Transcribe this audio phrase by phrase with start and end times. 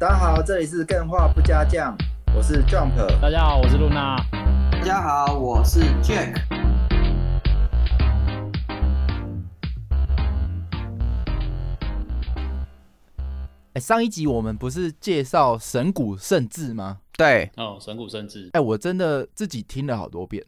[0.00, 1.92] 大家好，这里是更画不加酱，
[2.32, 2.94] 我是 Jump。
[3.20, 4.16] 大家好，我是露娜。
[4.70, 6.40] 大家好，我是 Jack。
[13.72, 16.98] 哎，上一集我们不是介绍神谷圣治吗？
[17.16, 18.50] 对，哦，神谷圣治。
[18.52, 20.46] 哎，我真的自己听了好多遍。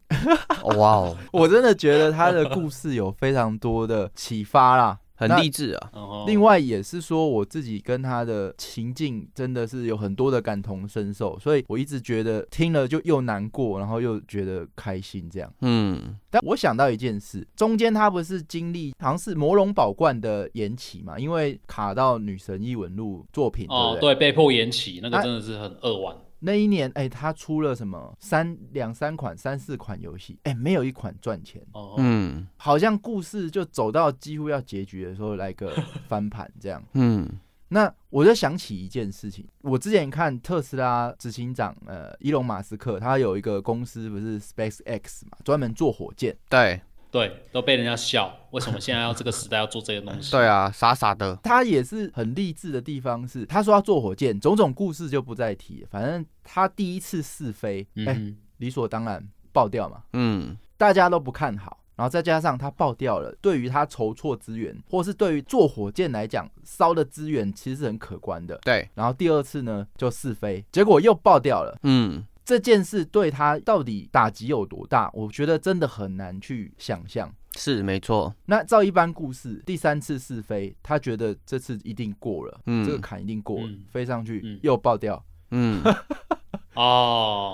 [0.76, 4.96] 哇哦， 我真的觉得他的故事有非常多的启发啦。
[5.20, 5.90] 很励志啊！
[6.26, 15.52] 另外也是说，我自己跟他的情境真的是有很多的感同身受，所以我一直觉得听了就又难过，然后又觉得开心这样。
[15.60, 26.16] 嗯，但我想到一件事，中间他不是经历好像是魔龙宝冠的延期嘛，因为卡到女神异闻录作品，哦，对，被迫延期，那个真的是很扼腕。
[26.40, 31.62] 那一年，哎，他出了什么三两三款、三四款游戏，哎，没有一款赚钱。
[31.72, 35.72] 哦，嗯，好像故事就走到几乎要结局的时候来个
[36.08, 36.82] 翻盘这样。
[36.94, 37.28] 嗯，
[37.68, 46.36] 那我就想起一件事情，我之前看特斯拉执行长呃伊隆马斯克，他有一个公司不是 Space X 嘛，专门做火箭。
[46.48, 46.80] 对。
[47.10, 48.32] 对，都被人家笑。
[48.50, 50.30] 为什么现在要这个时代要做这些东西？
[50.30, 51.36] 对啊，傻傻的。
[51.42, 55.86] 他也是很励志的地方是，他说要做火箭，种种故事就不再提。
[55.90, 58.20] 反正他第一次试飞，哎，
[58.58, 60.02] 理所当然爆掉嘛。
[60.12, 61.78] 嗯，大家都不看好。
[61.96, 68.58] 然后再加上他爆掉了，对于他筹措资源，或是对于做火箭来讲，烧的资源其实是很可观的。
[68.62, 68.88] 对。
[68.94, 71.78] 然后第二次呢，就试飞，结果又爆掉了。
[71.82, 72.24] 嗯。
[72.50, 75.08] 这件事对他到底打击有多大？
[75.14, 77.32] 我觉得真的很难去想象。
[77.54, 78.34] 是没错。
[78.46, 85.80] 那照一般故事，第三次试飞，他觉得这次一定过了，嗯，这个坎一定过了，飞上去又爆掉，嗯，
[86.74, 87.49] 哦。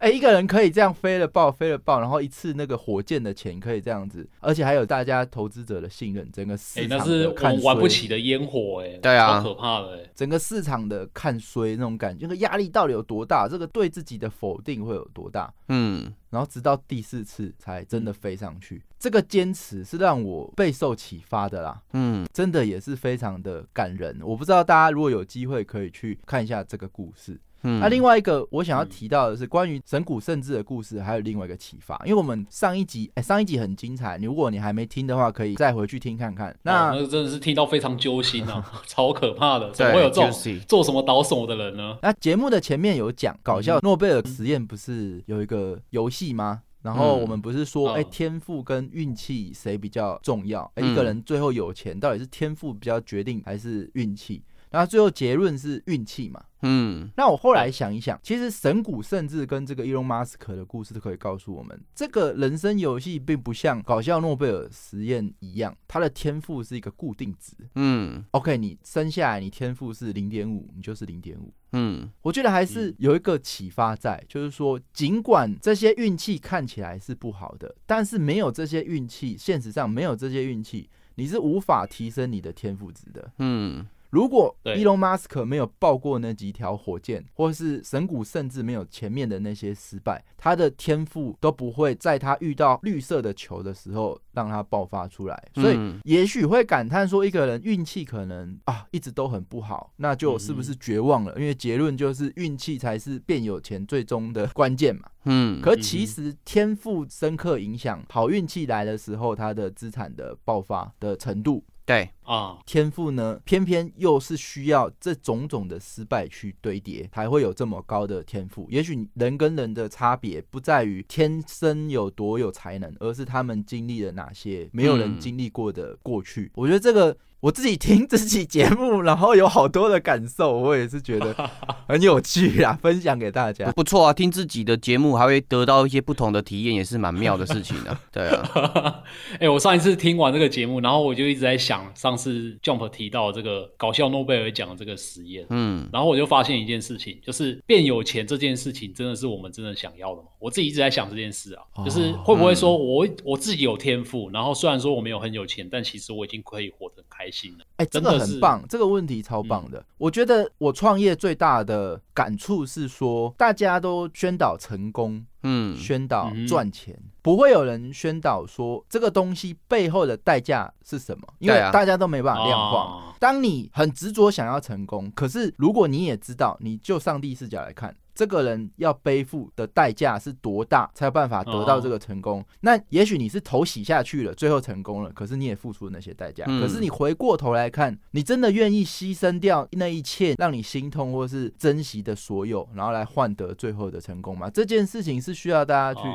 [0.00, 13.46] 哎，一个人可以这样飞了爆，飞了爆，然后一次那个火箭的钱可以这样子，而且还有大家投资者的信任，整个市场的看玩不起的烟火，哎，对啊，可怕的，整个市场的看衰那种感觉，那个压力到底有多大？
[13.46, 15.52] 这个对自己的否定会有多大？
[15.68, 21.78] 嗯，然后直到第四次才真的飞上去，这个坚持是让我备受启发的啦。
[21.92, 24.18] 嗯，真的也是非常的感人。
[24.22, 27.38] 我不知道大家如果有机会可以去看一下这个故事。
[27.62, 32.00] 那另外一个我想要提到的是关于神谷圣治的故事，还有另外一个启发。
[32.04, 36.56] 因为我们上一集，哎，上一集很精彩，如果你还没听的话，可以再回去听看看。
[36.62, 41.98] 那那真的是听到非常揪心啊， 超可怕的，怎么会有这种做什么倒什么的人呢？
[42.02, 46.62] 那节目的前面有讲搞笑诺贝尔实验，不是有一个游戏吗？
[46.82, 50.62] 然后我们不是说，哎，天赋跟运气谁比较重要？
[50.76, 54.42] 哎一个人最后有钱，到底是天赋比较决定，还是运气？
[54.70, 56.42] 然后最后结论是运气嘛？
[56.62, 67.54] 嗯，那我后来想一想，其实神谷甚至跟这个伊隆马斯克的故事都可以告诉我们，这个人生游戏并不像搞笑诺贝尔实验一样，他的天赋是一个固定值。
[67.76, 71.50] 嗯，OK，你生下来你天赋是零点五，你就是零点五。
[71.72, 83.32] 嗯，我觉得还是有一个启发在，就是说，尽管这些运气看起来是不好的，但是没有这些运气，现实上没有这些运气，你是无法提升你的天赋值的。
[83.38, 83.86] 嗯。
[84.10, 95.48] 如果伊隆马斯克没有爆过那几条火箭，或是神谷甚至没有前面的那些失败，他的天赋都不会在他遇到绿色的球的时候让他爆发出来。
[95.54, 101.32] 所以也许会感叹说，一个人运气可能啊一直都很不好，那就是不是绝望了？
[101.38, 105.08] 因为结论就是运气才是变有钱最终的关键嘛。
[105.24, 111.62] 嗯，可其实天赋深刻影响好运气来的时候，他的资产的爆发的程度。
[111.90, 118.68] 对啊，天赋呢，偏偏又是需要这种种的失败去堆叠，才会有这么高的天赋。
[118.70, 126.52] 也许人跟人的差别不在于天生有多有才能，而是他们经历了哪些没有人经历过的过去。
[126.54, 127.16] 我觉得这个。
[127.40, 131.34] 我自己听这期节目，然后有好多的感受，我也是觉得
[131.88, 133.72] 很有趣啊，分享给大家。
[133.72, 137.96] 不错啊，听自己的节目还会得到一些不同的体验，也是蛮妙的事情的。
[138.12, 139.02] 对啊，
[139.40, 150.28] 哎，我上一次听完这个节目，然后我就一直在想，上次 Jump 提到这个搞笑诺贝尔奖的这个实验，嗯，然后我就发现一件事情，就是变有钱这件事情，真的是我们真的想要的吗？
[150.38, 157.29] 我自己一直在想这件事啊，就是会不会说我我自己有天赋，然后虽然说我没有很有钱，但其实我已经可以活得很开。
[157.76, 159.84] 哎，真的很棒，这个问题超棒的。
[159.98, 173.14] 我觉得我创业最大的感触是说，大家都宣导成功，嗯，宣导赚钱，不会有人宣导说这个东西背后的代价是什么，因为大家都没办法量化。
[173.18, 177.94] 当你很执着想要成功，可是如果你也知道，你就上帝视角来看。
[178.20, 182.44] 这个人要背负的代价是多大，才有办法得到这个成功。
[182.60, 186.44] 那也许你是头洗下去了，最后成功了，可是你也付出了那些代价。
[186.44, 194.50] 可是你回过头来看，你真的愿意牺牲掉那一切让你心痛或是珍惜的所有，然后来换得最后的成功吗？
[194.50, 196.06] 这件事情是需要大家去。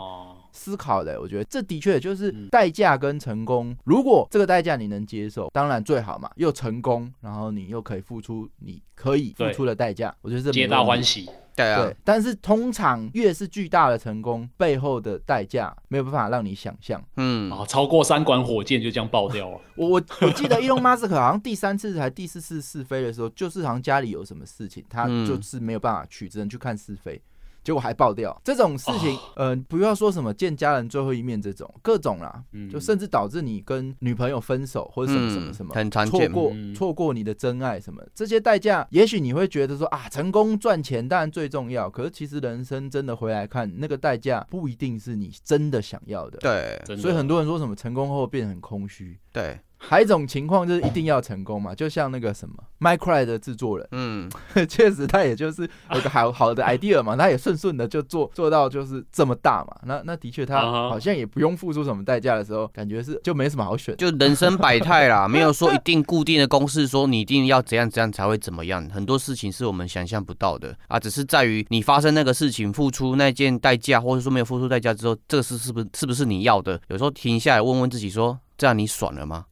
[0.55, 3.75] 思考的，我觉得这的确就是代价跟成功。
[3.83, 11.29] 如果这个代价你能接受，当然最好嘛，又成功，然后你又可以付出你可以付出的代价，我觉得这皆大欢喜。
[11.55, 17.01] 对啊，但是通常越是巨大的成功，背后的代价没有办法让你想象。
[17.15, 19.61] 嗯，啊，超过三管火箭就这样爆掉了。
[19.77, 27.21] 我我我记得伊隆马斯克好像第三次还第四次试飞的时候，就是好像家里有什么事情，他就是没有办法去，只能去看试飞。
[27.65, 46.37] 结果还爆掉这种事情，呃，不要说什么见家人最后一面这种，各种啦，就甚至导致你跟女朋友分手或者什么什么什么，很错过错过你的真爱什么，这些代价，也许你会觉得说啊，成功赚钱当然最重要，可是其实人生真的回来看，那个代价不一定是你真的想要的。
[46.37, 49.17] 对，所以很多人说什么成功后变得很空虚。
[49.33, 49.59] 对。
[49.87, 54.29] 还一种情况就是一定要成功嘛，就像那个什么 Minecraft 的制作人，嗯，
[54.67, 70.75] 确实他也就是有个好 好的 idea 嘛，他也顺顺的就做做到就是这么大嘛，那那的确他好像也不用付出什么代价的时候，感觉是就没什么好选，就人生百态啦， 没有说一定固定的公式，说你一定要怎样怎样才会怎么样，很多事情是我们想象不到的。
[70.87, 76.79] 啊，只是在于你发生那个事情付出那件代价，或者说没有付出代价之后，这个事是不是是不是你要的？
[76.89, 78.37] 有时候停下来问问自己说。
[78.57, 79.45] 这样你爽了吗？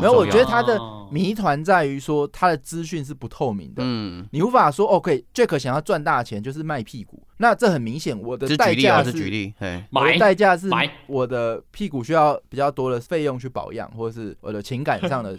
[0.00, 0.78] 没有，我觉得他的
[1.10, 3.82] 谜团在于说他的资讯是不透明的。
[3.84, 9.54] 嗯，你无法说 OK，Jack 想要赚大钱就是卖屁股，那这很明显，我的代价是举例，
[9.90, 10.68] 我的代价是
[11.06, 15.38] 我的屁股需要比较多的费用去保养，或者是我的情感上的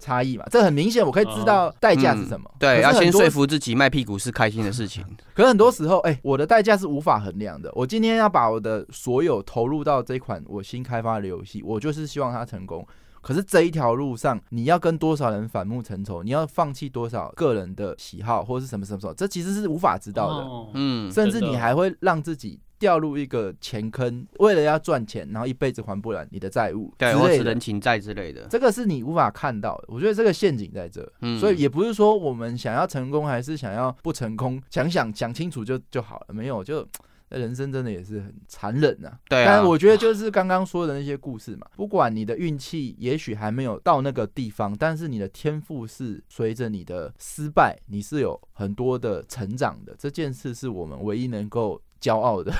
[0.00, 0.44] 差异嘛？
[0.50, 2.50] 这很明显，我可以知道代价是什么。
[2.58, 5.04] 对，要先说服自己卖屁股是开心的事情。
[5.34, 7.70] 可是很多时候，哎，我的代价是无法衡量的。
[7.74, 12.86] 我今天要把我的所有投入到这款我新开发的游戏，我就是希望它成功。
[13.24, 16.22] 可是这一条路上，你要跟多少人反目成仇？
[16.22, 19.14] 你要放弃多少个人的喜好，或者是什么什么什么？
[19.14, 20.70] 这其实是无法知道的。
[20.74, 28.46] 嗯，甚至你还会让自己掉入一个钱坑，为了要赚钱，然后一辈子还不了你的债务，对，或是人情债之类的。
[28.50, 29.84] 这个是你无法看到的。
[29.88, 31.10] 我觉得这个陷阱在这，
[31.40, 36.34] 所以也不是说我们想要成功还是想要不成功，想想讲清楚就就好了。
[36.34, 36.86] 没有就。
[37.30, 39.56] 人生真的也是很残忍呐，对啊。
[39.56, 49.94] 但我觉得就是刚刚说的那些故事嘛，不管你的运气也许还没有到那个地方，但是你的天赋是随着你的失败，你是有很多的成长的。
[49.98, 52.52] 这件事是我们唯一能够骄傲的，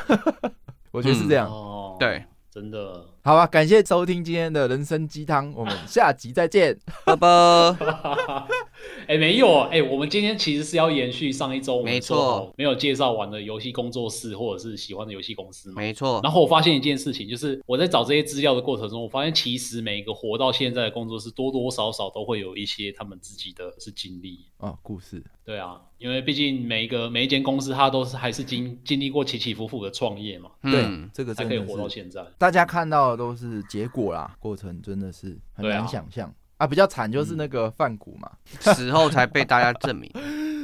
[0.90, 1.48] 我觉得是这样。
[1.48, 3.06] 哦，对，真的。
[3.22, 7.28] 好吧，感谢收听今天的人生鸡汤，我们下集再见，拜拜。
[9.06, 16.20] 哎，没有哎，我们今天其实是要延续上一周没错没有介绍完的游戏工作室或者是喜欢的游戏公司嘛，没错。
[16.22, 25.22] 然后我发现一件事情，就是我在找这些资料的过程中，我发现其实每一个活到现在的工作室，多多少少都会有一些他们自己的是经历啊，故事。
[25.44, 32.24] 对啊，因为毕竟每一个每一间公司，它都是还是经经历过起起伏伏的创业嘛，对，这个才可以活到现在。
[32.38, 36.32] 大家看到的都是结果啦，过程真的是很难想象。
[36.56, 38.30] 啊，比较惨就是那个范谷嘛，
[38.60, 40.10] 死后才被大家证明。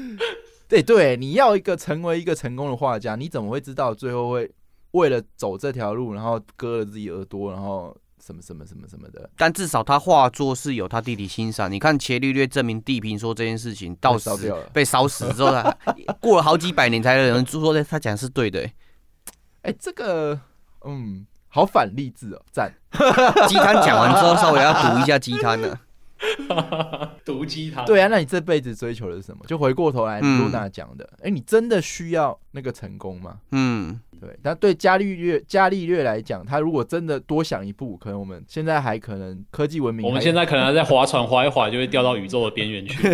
[0.68, 4.48] 对对，你要一个成为一个成功的画家，你怎么会知道最后会
[4.92, 9.28] 为了走这条路，然后割了自己耳朵，然后什么什么什么什么的？
[9.36, 11.68] 但至少他画作是有他弟弟欣赏。
[11.70, 15.52] 你看伽利略证明地平说这件事情，到死被烧死之后，
[16.20, 18.70] 过了好几百年才有人说他讲是对的。
[19.62, 20.40] 哎，这个，
[20.84, 21.26] 嗯。
[21.52, 22.72] 好反励志哦，赞！
[23.48, 25.76] 鸡汤讲完之后，稍微要补一下鸡汤呢。
[27.24, 27.84] 毒鸡汤。
[27.86, 29.44] 对啊，那你这辈子追求的是什么？
[29.46, 33.38] 就回过头来，露娜讲的，哎，你真的需要那个成功吗？
[33.52, 34.38] 嗯，对。
[34.42, 43.08] 但对伽利略，伽利略来讲，他如果真的多想一步，可能我们现在还可能科技文明，我们现在可能还在划船，划一划就会掉到宇宙的边缘去。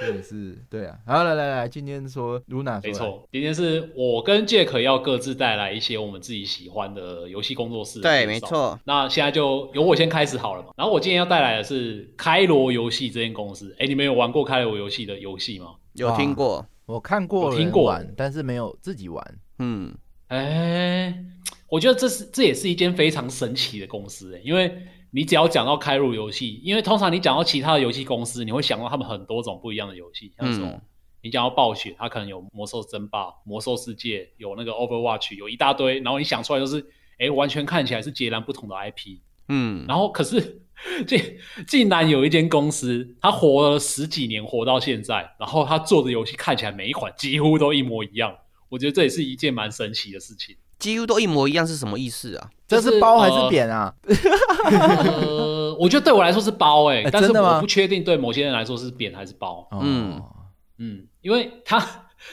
[0.00, 8.00] 也 是对啊，好，来来来，今天说露娜，没错，今天是我跟 Jack 要各自带来一些我们自己喜欢的游戏工作室。
[8.00, 8.78] 对，没错。
[8.84, 10.68] 那现在就由我先开始好了嘛。
[10.76, 13.74] 然后我今天要带来的是开罗游戏这间公司。
[13.80, 15.74] 哎，你们有玩过开罗游戏的游戏吗？
[15.94, 19.38] 有听过，我看过，听过，但是没有自己玩。
[19.60, 19.94] 嗯，
[20.28, 21.14] 哎，
[21.68, 24.82] 我觉得这是这也是一间非常神奇的公司哎，因为。
[25.10, 30.78] 你只要讲到开入游戏，因为通常你讲到其他的游戏公司，你会想到他们很多种不一样的游戏，像什么？
[31.22, 36.86] 你讲到暴雪，它可能有魔兽争霸、魔兽世界，有那个 Overwatch，有一大堆，然后你想出来就是，
[37.18, 39.20] 哎，完全看起来是截然不同的 IP。
[39.48, 40.60] 嗯，然后可是
[41.06, 41.20] 竟
[41.66, 48.34] 竟然有一间公司，他活了十几年，活到现在，然后他做的游戏看起来每一款几乎都一模一样。
[48.68, 50.56] 我觉得这也是一件蛮神奇的事情。
[50.78, 52.50] 几乎都一模一样是什么意思啊？
[52.68, 53.92] 这是包还是扁啊？
[54.70, 59.66] 呃，我觉得对我来说是包哎， 但是我不确定对某些人来说是扁还是包。
[59.72, 60.22] 嗯
[60.78, 61.80] 嗯，因为他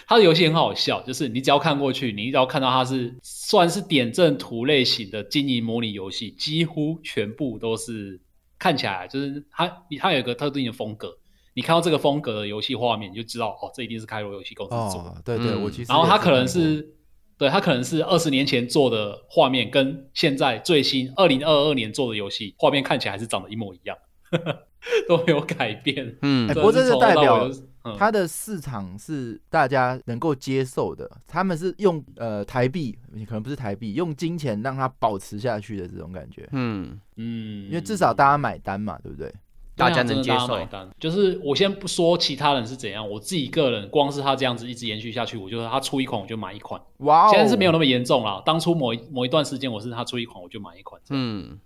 [0.06, 8.20] 他的游戏很好笑，就是你只要看过去，你只要看到它是算是点阵图类型的经营模拟游戏，几乎全部都是
[8.58, 11.18] 看起来就是它它有一个特定的风格。
[11.54, 15.22] 你看到这个风格的游戏画面，你就知道哦，这一定是开罗游戏公司做的。
[15.24, 16.94] 对对，我其实然后它可能是。
[17.38, 23.98] 对它可能是二十年前做的画面，跟现在最新二零二二年做的游戏画面看起来还是长得一模一样，
[25.06, 26.18] 都没有改变。
[26.22, 27.50] 嗯，不过这是代表
[27.98, 36.48] 它的市场是大家能够接受的，他们是用呃台币，可能不是台币，用金钱让它保持下去的这种感觉。
[36.52, 39.34] 嗯嗯，因为至少大家买单嘛，对不对？
[39.78, 40.58] 大家能接受，
[40.98, 46.82] 就是我先不说其他人是怎样，我自己个人，光是他这样子一直延续下去，我就他出一款我就买一款。
[47.00, 48.42] 哇，现在是没有那么严重了。
[48.46, 51.02] 当初某某一段时间，我是他出一款我就买一款。
[51.10, 51.60] 嗯。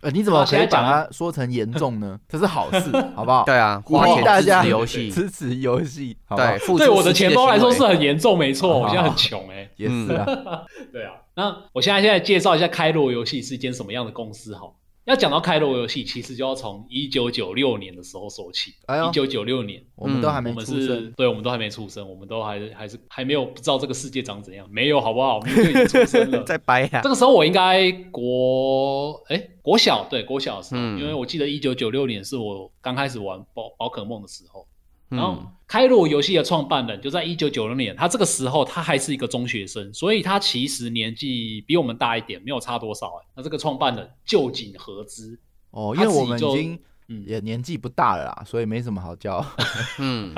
[0.00, 2.18] 呃，你怎么可以把它说成严重呢？
[2.28, 3.42] 这是好事，好不好？
[3.46, 6.16] 对啊，花钱支持游戏支持游戏。
[6.36, 8.78] 对，对我的钱包来说是很严重，没错。
[8.78, 10.24] 我现在很穷哎，也是啊。
[10.92, 14.76] 对啊，那我现在现在介绍一下开罗游戏是一间什么样的公司好。
[15.08, 18.72] 要讲到开罗游戏，其实就要从一九九六年的时候说起。
[19.08, 25.36] 一九九六年，我们都还没出生，对，我们都还没出生，我们都还还是还没有不知道这个世界长怎样，没有好不好？
[25.36, 27.00] 我们就已经出生了， 在掰呀。
[27.02, 34.66] 这个时候我应该国哎国小，对国小的时候，因为我记得一九九六年是我刚开始玩宝宝可梦的时候。
[35.08, 43.26] 然后，开罗游戏的创办人就在一九九六年，他这个时候他还是一个中学生，所以他其实年纪比我们大一点，没有差多少哎。
[43.36, 45.38] 那这个创办人旧井和之
[45.70, 46.78] 哦，因为我们已经
[47.26, 49.42] 也年纪不大了啦，所以没什么好叫。
[49.98, 50.34] 嗯，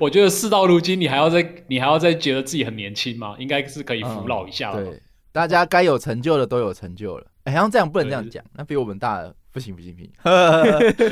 [0.00, 3.36] 我觉得事到如今，你还要再你还要再觉得自己很年轻吗？
[3.38, 4.84] 应该是可以服老一下了。
[4.84, 7.26] 对，大家该有成就的都有成就了。
[7.44, 9.32] 哎，好像这样不能这样讲，那比我们大。
[9.54, 10.10] 不行不行不行！
[10.96, 11.10] 对对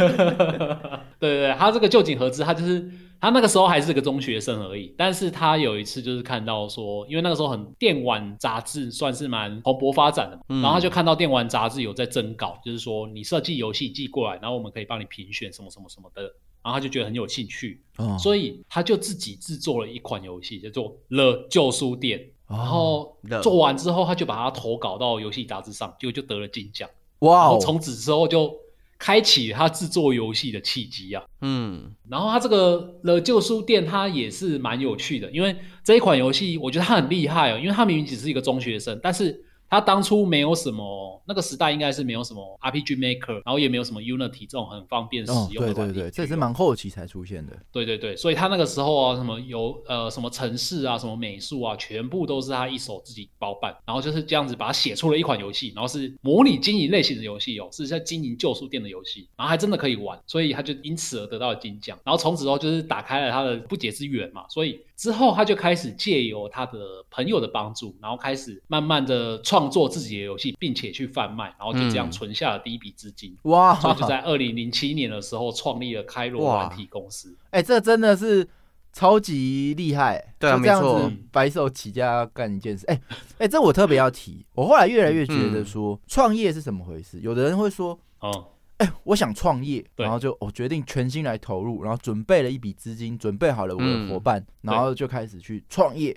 [1.21, 4.93] 对，他这个旧景合资，他就是他那个时候还是个中学生而已。
[4.99, 16.23] 但是他有一次就是看到说，因为那个时候很电玩杂志算是蛮蓬勃发展的，然后他就看到电玩杂志有在征稿，就是说你设计游戏寄过来，然后我们可以帮你评选什么什么什么的，
[16.65, 17.81] 然后他就觉得很有兴趣，
[18.19, 22.19] 所以他就自己制作了一款游戏，叫做《了旧书店》。
[22.49, 26.91] 然后做完之后，他就把它投稿到游戏杂志上，结果就得了金奖。
[27.23, 27.59] 哇！
[27.59, 28.55] 从此之后就
[28.99, 31.25] 开启他制作游戏的契机啊。
[31.41, 39.45] 嗯，然后他这个了旧书店，它也是蛮有趣的，因为这一款游戏我觉得它很厉害哦，因为它明明只是一个中学生，但是。
[39.73, 45.73] 他当初没有什么，那个时代应该是没有什么 RPG Maker，然后也没有什么 Unity 这种很方便使用的。
[45.73, 47.59] 对对对，这是蛮后期才出现的。
[47.73, 64.79] 对对对，所以他那个时候啊，什么有呃什么城市啊，什么美术啊，全部都是他一手自己包办，然后就是这样子把它写出了一款游戏，然后是模拟经营类型的游戏哦，是在经营旧书店的游戏，然后还真的可以玩，所以他就因此而得到了金奖，然后从此之后就是打开了他的不解之缘嘛，所以。
[65.03, 66.79] 之后，他就开始借由他的
[67.11, 73.37] 朋友的帮助，然后开始慢慢的创作自己的游戏，并且去贩卖，然后就这样存下了第一笔资金。
[73.43, 73.75] 哇！
[73.75, 77.37] 所以就在二零零七年的时候，创立了开罗软体公司。
[77.51, 78.49] 哎，这真的是
[78.93, 80.25] 超级厉害！
[80.39, 82.87] 对啊，没错，白手起家干一件事。
[82.87, 83.01] 哎
[83.39, 84.47] 哎，这我特别要提。
[84.55, 87.19] 我后来越来越觉得说，创业是怎么回事？
[87.19, 88.52] 有的人会说，哦。
[89.05, 96.11] 我想创业，然后就我决定全心来投入，然后准备了一笔资金，准备好了我的伙伴，然后就开始去创业，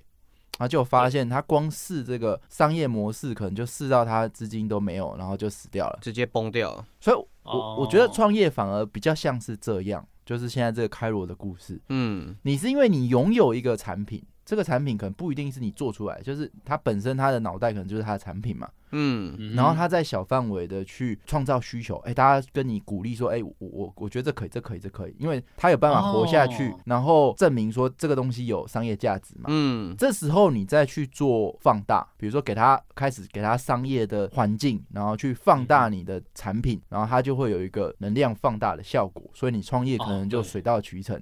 [0.58, 6.86] 然后就发现他光试这个商业模式，可能就试到他资金都没有，然后就死掉了，直接崩掉了。
[7.00, 11.82] 所以，我我觉得创业反而比较像是这样，就是现在这个开罗的故事。
[11.90, 14.24] 嗯，你是因为你拥有一个产品。
[14.46, 41.20] 这个产品可能不一定是你做出来，就是它本身它的脑袋可能就是它的产品嘛，嗯，然后它在小范围的去创造需求，哎，大家跟你鼓励说，哎，我我我觉得这可以，这可以，这可以，因为它有办法活下去，然后证明说这个东西有商业价值嘛，嗯，这时候你再去做放大，比如说给他开始给他商业的环境，然后去放大你的产品，然后它就会有一个能量放大的效果，所以你创业可能就水到渠成。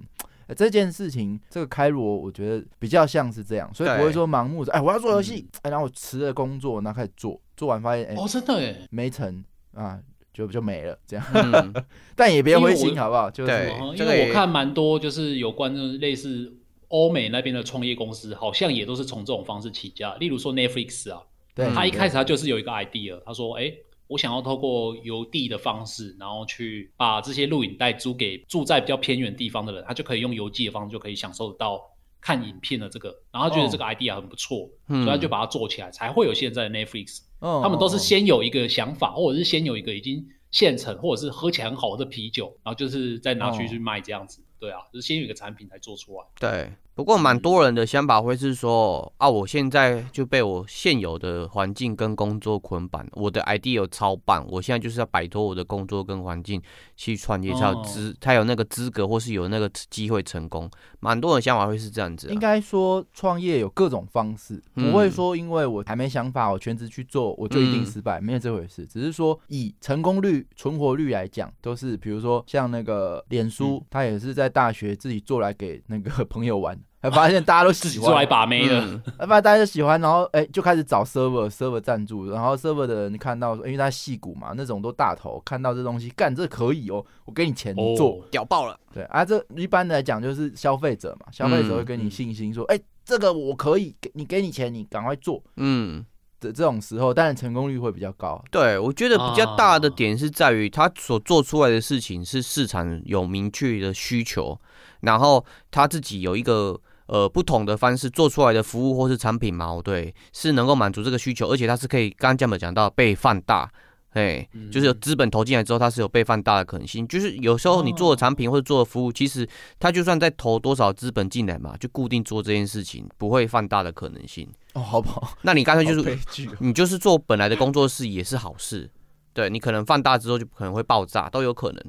[0.56, 10.00] 这件事情，这个开罗，我觉得比较像是这样，所以不会说盲目的，哎，我要做游戏，哎，然后我辞了工作，然后开始做，做完发现，哎，哦，真的哎，没成啊，
[10.32, 11.24] 就就没了，这样。
[12.16, 13.30] 但也别灰心，好不好？
[13.30, 13.52] 就是
[13.96, 16.52] 因为我看蛮多，就是有关的类似
[16.88, 20.14] 欧美那边的创业公司，好像也都是从这种方式起家。
[20.16, 21.22] 例如说 Netflix 啊，
[21.54, 23.72] 对，他一开始他就是有一个 idea，他说，哎。
[24.06, 31.80] 我想要透过邮递的方式，然后去把这些录影带租给住在比较偏远地方的人，他就可以用邮寄的方式就可以享受到
[32.20, 37.20] 看影片的这个，然后觉得这个 idea 很不错，所以他就把它做起来，才会有现在的 Netflix。
[37.40, 44.42] 他们都是先有一个想法，或者是先有一个已经现成，或者是喝起来很好的啤酒，然后就是再拿去去卖这样子。
[44.58, 46.26] 对啊，就是先有一个产品才做出来。
[46.40, 46.72] 对。
[46.94, 56.62] 不过蛮多人的想法会是说啊，我现在就被我现有的环境跟工作捆绑，我的 idea 超棒，我现在就是要摆脱我的工作跟环境
[56.96, 60.70] 去创业，才有资，才有那个资格或是有那个机会成功。
[61.00, 62.28] 蛮多人想法会是这样子。
[62.28, 68.86] 应该说创业有各种方式，不会说因为我还没想法，我全职去做我就一定失败，没有这回事。
[68.86, 76.78] 只是说以成功率、存活率来讲，都是比如说像那个脸书，他也是在大学自己做来给那个 朋友玩。
[77.04, 78.80] 还发现大家都喜欢来把妹的，
[79.18, 88.80] 发现大家都喜欢，然后哎就开始找 server，server 赞助，然后 server 的人看到，因为他戏骨嘛，那种都大头，看到这东西，干这可以哦，我给你钱做，屌爆了。
[88.90, 95.42] 对啊，这一般来讲就是消费者嘛，消费者会给你信心，说哎这个我可以给你，给你钱，你赶快做。
[95.56, 96.02] 嗯，
[96.40, 98.42] 的这种时候，当然成功率会比较高。
[98.50, 104.58] 对，我觉得比较大的点是在于他所做出来的事情是市场有明确的需求，
[105.00, 106.80] 然后他自己有一个。
[107.06, 113.70] 呃，不同的方式做出来的服务或是产品嘛，对，是能够满足这个需求，而且它是可以，刚刚江本讲到被放大，
[114.10, 117.06] 哎，就是有资本投进来之后，它是有被放大的可能性。
[117.06, 119.46] 就是有时候你做的产品或者做的服务，其实
[119.78, 124.48] 它就算再投多少资本进来嘛，就固定做这件事情，不会放大的可能性。
[124.72, 125.36] 哦，好不好？
[125.42, 128.90] 那你干脆就是，你就是做本来的工作室也是好事，
[129.32, 131.84] 对你可能放大之后就可能会爆炸，都有可能。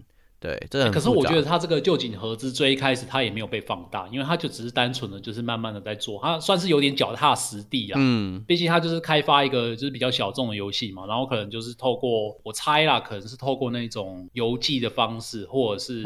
[0.45, 7.95] 对，这可是我觉得他这个旧景合资最一开始他也没有被放大，因为他就只是单纯的就是慢慢的在做，他算是有点脚踏实地啊。
[7.99, 16.03] 嗯，毕竟他就是开发一个就是比较小众的游戏嘛，然后可能就是透过我猜啦，可能是透过那种邮寄的方式，或者是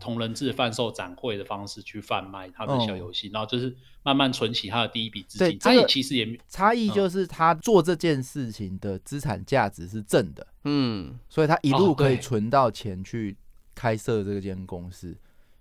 [0.00, 5.58] 同人志贩售展会的方式去贩卖他的小游戏，然后就是慢慢存起他的第一笔资金。
[5.60, 13.36] 他也其实也差异就是他做这件事情的资产价值是正的，嗯，所以他一路可以存到钱去。
[13.82, 15.12] 开设这间公司，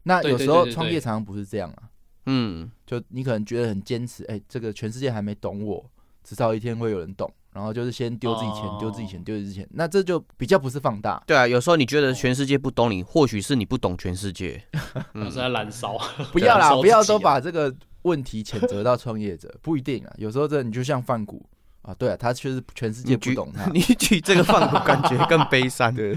[0.03, 1.89] 那有时候创业常常不是这样啊。
[2.27, 5.83] 嗯，就你可能觉得很坚持，哎，这个全世界还没懂我，
[6.23, 7.33] 迟早一天会有人懂。
[7.51, 11.19] 然后就是先丢自己钱，丢自己钱，丢自己钱，那这就比较不是放大。
[11.25, 14.63] 对啊，有时候你觉得全世界不懂你，或许是你不懂全世界。
[15.15, 15.97] 嗯，在燃烧。
[16.31, 20.13] 不要啦， 不要都把这个问题谴责到创业者，不一定啊。
[20.17, 21.43] 有时候这你就像范谷。
[21.81, 23.65] 啊，对啊，他确实全世界不懂他。
[23.71, 25.91] 你举这个范谷，感觉更悲伤。
[25.95, 26.15] 对。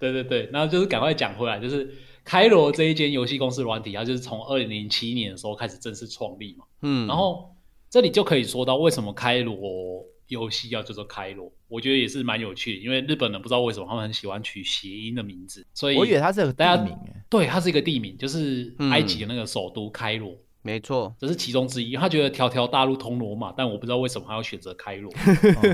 [0.00, 6.64] 对对对，然后就是赶快讲回来，就是开罗这一间游戏公司软体，它就是从二零零七年的时候开始正式创立嘛。
[6.80, 7.54] 嗯，然后
[7.88, 16.96] 这里就可以说到为什么开罗游戏要叫做开罗，我觉得也是蛮有趣的，因为日本人不知道为什么他们很喜欢取谐音的名字，所以我以为它是个地名，
[17.28, 20.36] 对，它是一个地名，就是埃及的那个首都开罗。
[20.62, 21.96] 没错，这是其中之一。
[21.96, 25.10] 他觉得条条大路通罗马，但我不知道为什么他要选择开罗。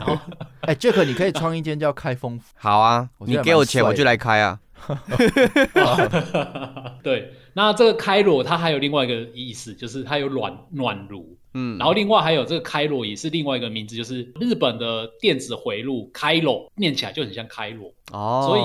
[0.62, 2.40] 哎，Jack，你可以创一间叫开封。
[2.54, 4.60] 好啊，你给我钱我就来开啊。
[7.02, 11.35] 对，那这个开罗它还有另外一个意思，就是它有暖暖炉。
[11.58, 18.44] 嗯，然后另外还有这个开罗也是另外一个名字，就是日本的电子回路开罗，念起来就很像开罗哦。
[18.46, 18.62] 所以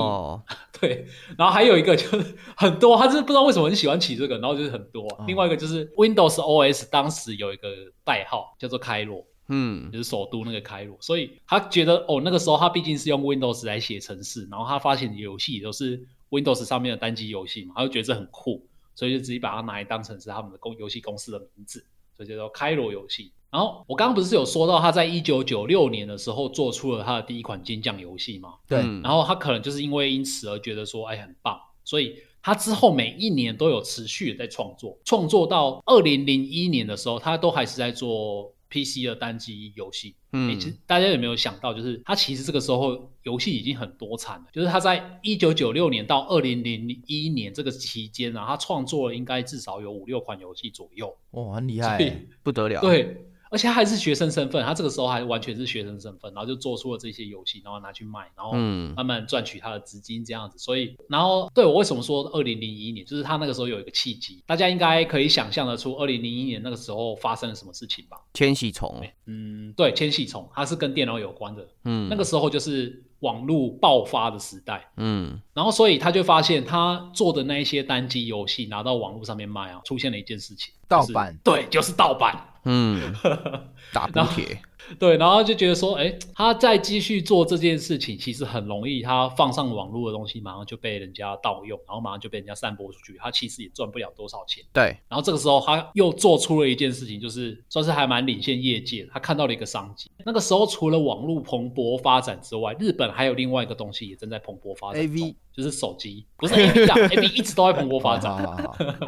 [0.78, 1.06] 对，
[1.38, 5.08] 然后还有一个就是很多，他是不知道为什么很喜欢起这个，然后就是很多。
[5.26, 7.68] 另外一个就是 Windows OS 当时有一个
[8.04, 21.82] 代号叫做开罗，嗯，就是首都那个开罗，所以他觉得哦，那个时候他毕竟是用 Windows 来写程式，然后他发现游戏都是 Windows 上面的单机游戏嘛，他就觉得这很酷，所以就直接把它拿来当成是他们的公游戏公司的名字。
[22.24, 23.32] 叫做开罗游戏。
[23.50, 28.54] 然后我刚刚不是有说到他在一九九六年的时候做出了他的第一款金将游戏吗？
[28.66, 28.78] 对。
[29.02, 31.58] 然后他可能就是因为因此而觉得说，哎，很棒。
[31.84, 38.52] 所以他之后每一年都有持续的在创作，创作到二零零一年的时候，他都还是在做。
[38.72, 44.46] PC 的单机游戏，嗯，其实大家有没有想到，就是它其实这个时候游戏已经很多产了。
[44.52, 51.14] 就是他在一九九六年到二零零一年这个期间啊，他创作了应该至少有五六款游戏左右。
[51.32, 52.80] 哦，很厉害，不得了。
[52.80, 53.28] 对。
[53.52, 58.54] 而且他还是学生身份，他这个时候还完全是学生身份，然后就做出了这些游戏，然后拿去卖，然后
[58.96, 60.58] 慢慢赚取他的资金这样子。
[60.58, 68.16] 所以，然后对我为什么说二零零一年，就是他那个时候有一个契机，大家应该可以想象得出二零零一年那个时候发生了什么事情吧？
[68.32, 82.48] 千禧虫，嗯，对，千禧虫，它是跟电脑有关的，嗯，那个时候就是网络爆发的时代，嗯，然后所以他就发现他做的那一些单机游戏拿到网络上面卖啊，出现了一件事情，盗版，对，就是盗版。
[82.64, 83.12] 嗯，
[83.92, 84.56] 打补贴，
[84.98, 94.64] 对，然后就觉得说，哎，他再继续做这件事情，其实很容易，他放上网络的东西马上就被人家盗用，然后马上就被人家散播出去，他其实也赚不了多少钱。
[94.72, 100.10] 对，然后这个时候他又做出了一件事情，就是算是还蛮领先业界，他看到了一个商机。
[100.24, 105.02] 那个时候除了网络蓬勃发展之外，日本还有另外一个东西也正在蓬勃发展。
[105.02, 108.32] A V 就是手机，不是 A V 啊，A V 一直都在蓬勃发展，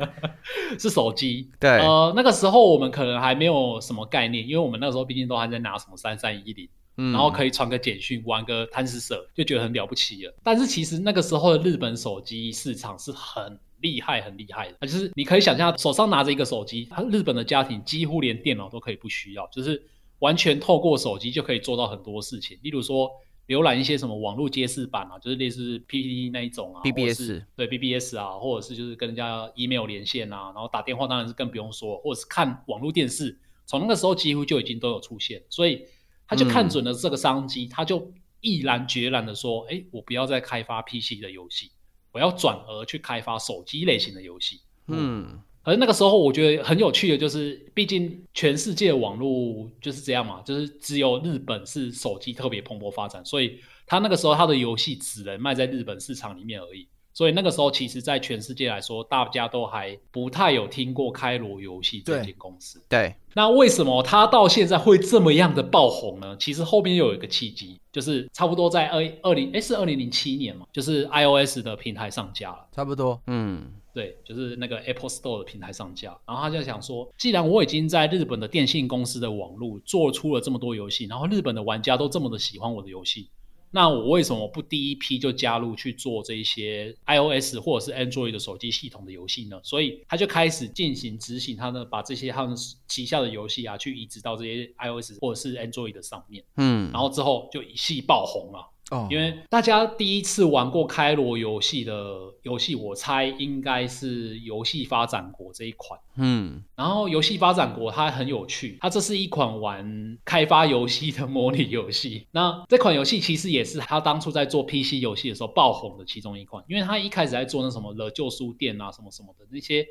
[0.79, 1.51] 是手机。
[1.59, 10.33] 对，呃，那个时候我们可能还没有什么概念，因为我们那时候毕竟都还在拿什么三三一零，然后可以传个简讯，玩个贪食蛇，就觉得很了不起了。
[10.45, 19.83] 但是其实那个时候的日本手机市场是很厉害、很厉害的，就是你可以想象，手上拿着一个手机，他日本的家庭几乎连电脑都可以不需要，就是
[20.21, 23.11] 完全透过手机就可以做到很多事情，例如说。
[23.47, 35.85] 浏览一些什么网络揭示版啊，就是类似 PPT 那一种啊，BBS 对 BBS 啊，或者是就是跟人家 email 连线啊，然后打电话当然是更不用说，或者是看网络电视，从那个时候几乎就已经都有出现，所以
[36.27, 41.71] 他就看准了这个商机，他就毅然决然的说，哎，我不要再开发 PC 的游戏，
[42.13, 45.41] 我要转而去开发手机类型的游戏，嗯。
[45.67, 56.87] 而那个时候，我觉得很有趣的，就是毕竟全世界网络就是这样嘛，就是只有日本是手机特别蓬勃发展，所以他那个时候他的游戏只能卖在日本市场里面而已。
[57.15, 62.83] 所以那个时候，其实，在全世界来说，大家都还不太有听过开罗游戏这间公司。
[62.89, 63.15] 对。
[63.37, 66.37] 那为什么它到现在会这么样的爆红呢？
[66.39, 72.67] 其实后面又有一个契机，就是差不多在二二零，哎，是二零零七年嘛，就是 iOS 的平台上架了。
[72.73, 73.73] 差不多，嗯。
[73.93, 83.29] 对，就是那个 Apple Store 的平台上架，然后他就想说，既然我已经在日本的电信公司的网络做出了这么多游戏，然后日本的玩家都这么的喜欢我的游戏，
[83.75, 89.61] 那我为什么不第一批就加入去做这些 iOS 或者是 Android 的手机系统的游戏呢？
[89.65, 92.57] 所以他就开始进行执行，他呢把这些他们
[92.87, 98.71] 旗下的游戏啊，去移植到这些 iOS 或者是 Android 的上面，嗯，然后之后就一系爆红了。
[98.91, 105.99] 哦，因为大家第一次玩过开罗游戏的游戏，我猜应该是游戏发展国这一款。
[106.17, 112.27] 嗯，然后游戏发展国它很有趣，它这是一款玩开发游戏的模拟游戏。
[112.31, 119.87] 那这款游戏其实也是他当初在做 PC 游戏的时候爆红的其中一款，因为他一开始在做那什么了旧书店啊什么什么的那些，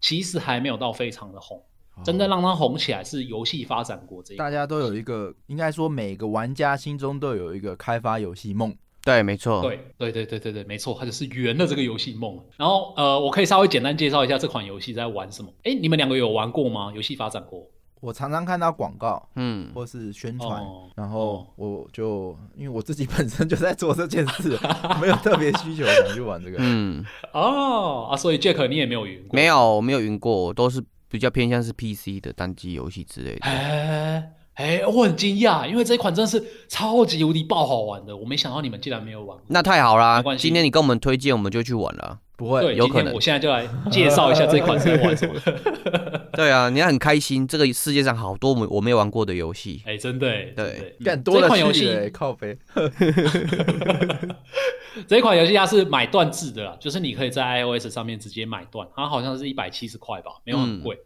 [0.00, 1.62] 其实还没有到非常的红。
[2.04, 8.74] 真的让它红起来是游戏发展国这一，大家都有一个，应该说每个玩家心中都有一个开发游戏梦。
[9.04, 9.62] 对，没错。
[9.62, 12.38] 对，对，对，对，对，对，没错，它就是圆了这个游戏梦。
[12.56, 15.50] 然后，呃，我可以稍微简单介绍一下这款游戏在玩什么。
[15.64, 16.92] 哎，你们两个有玩过吗？
[16.94, 17.66] 游戏发展过？
[18.00, 20.62] 我常常看到广告，嗯，或是宣传，
[20.94, 24.58] 然后我就因为我自己本身就在做这件事，
[25.00, 26.58] 没有特别需求想去玩这个。
[26.60, 29.34] 嗯，哦，啊，所以 Jack 你也没有云过？
[29.34, 30.84] 没有，没有云过，都是。
[31.08, 34.37] 比较偏向是 PC 的单机游戏之类的。
[34.58, 39.38] 哎，我很惊讶，因为这一款真的是超级无敌爆好玩的，我没想到你们竟然没有玩。
[39.46, 40.20] 那太好啦！
[40.36, 42.18] 今天你跟我们推荐，我们就去玩了。
[42.36, 43.14] 不会，有可能。
[43.14, 45.34] 我现在就来介绍一下这款是玩什么。
[46.34, 47.46] 对啊，你要很开心。
[47.46, 49.80] 这个世界上好多我我没玩过的游戏。
[49.86, 50.26] 哎，真的。
[50.56, 52.58] 对，更多款游戏靠背。
[55.06, 60.98] 这一款游戏它是买断制的啦，就是你可以在 iOS 上面直接买断，它好像是一百七十块吧，没有很贵。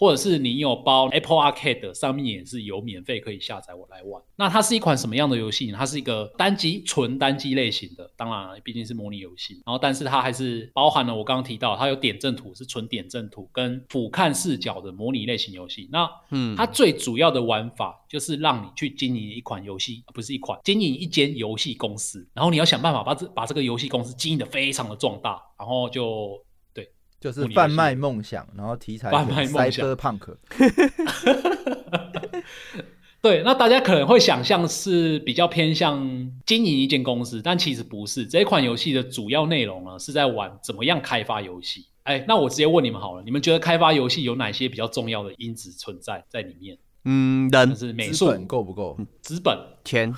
[0.00, 4.22] 或者是你有包 Apple Arcade，上面也是有免费可以下载我来玩。
[4.36, 5.76] 那它是一款什么样的游戏呢？
[5.76, 9.60] 它是一个单机纯单机类型的，当然毕竟是模拟游戏。
[9.66, 15.86] 然后，但是它还是包含了我刚刚提到，它有点阵图，是纯点阵图跟俯瞰视角的模拟类型游戏。
[15.92, 22.26] 那嗯，它最主要的玩法就是让你去经营一款游戏，不是一款，经营一间游戏公司。
[22.32, 26.42] 然后你要想办法把这把这个游戏公司经营的非常的壮大，然后就。
[27.20, 30.36] 就是贩卖梦想，然后题材贩卖梦想，punk。
[33.22, 38.26] 对，那大家可能会想象是比较偏向经营一间公司，但其实不是。
[38.26, 41.84] 这一款游戏的主要内容呢，是在玩怎么样开发游戏。
[42.04, 46.78] 哎，那我直接问你们好了，你们觉得开发游戏有哪些比较重要的因子存在在里面？
[47.04, 48.96] 嗯，人是美术够不够？
[49.20, 49.54] 资本、
[49.84, 50.14] 钱、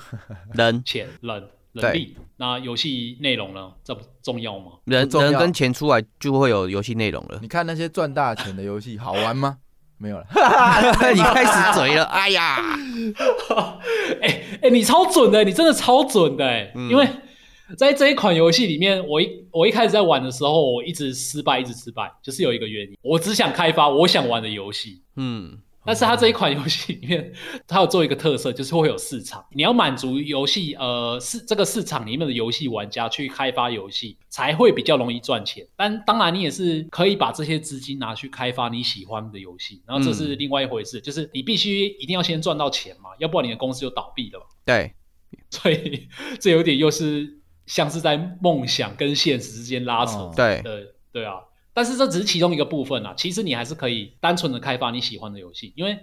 [0.53, 1.43] 人、钱、人。
[1.73, 3.71] 能力，那游戏内容呢？
[3.83, 4.73] 这不重要吗？
[4.85, 7.39] 人人跟钱出来就会有游戏内容了。
[7.41, 9.57] 你看那些赚大钱的游戏好玩吗？
[9.97, 10.25] 没有了，
[11.13, 12.03] 你开始嘴了。
[12.05, 12.57] 哎呀，
[14.21, 16.45] 哎哎，你超准的，你真的超准的。
[16.45, 17.07] 哎，因为
[17.77, 25.01] 在这一款游戏里面，我一我一开始在玩的时候，我一直失败，一直失败，就是有一个原因，我只想开发我想玩的游戏。
[25.15, 25.59] 嗯。
[25.85, 27.33] 但是它这一款游戏里面，
[27.67, 35.67] 它有做一个特色，就是会有市场，你要满足游戏呃市这个市场里面的游戏玩家去开发游戏，才会比较容易赚钱。
[35.75, 44.45] 但当然，你也是可以把这些资金拿去开发你喜欢的游戏，然后这是另外一回事，就是你必须一定要先赚到钱嘛，要不然你的公司就倒闭了嘛。
[44.65, 44.93] 对，
[45.49, 46.07] 所以
[46.39, 50.31] 这有点又是像是在梦想跟现实之间拉扯。
[50.35, 51.35] 对，对，对啊。
[51.73, 55.97] 但是这只是其中一个部分啊，其实你还是可以单纯的开发你喜欢的游戏，因为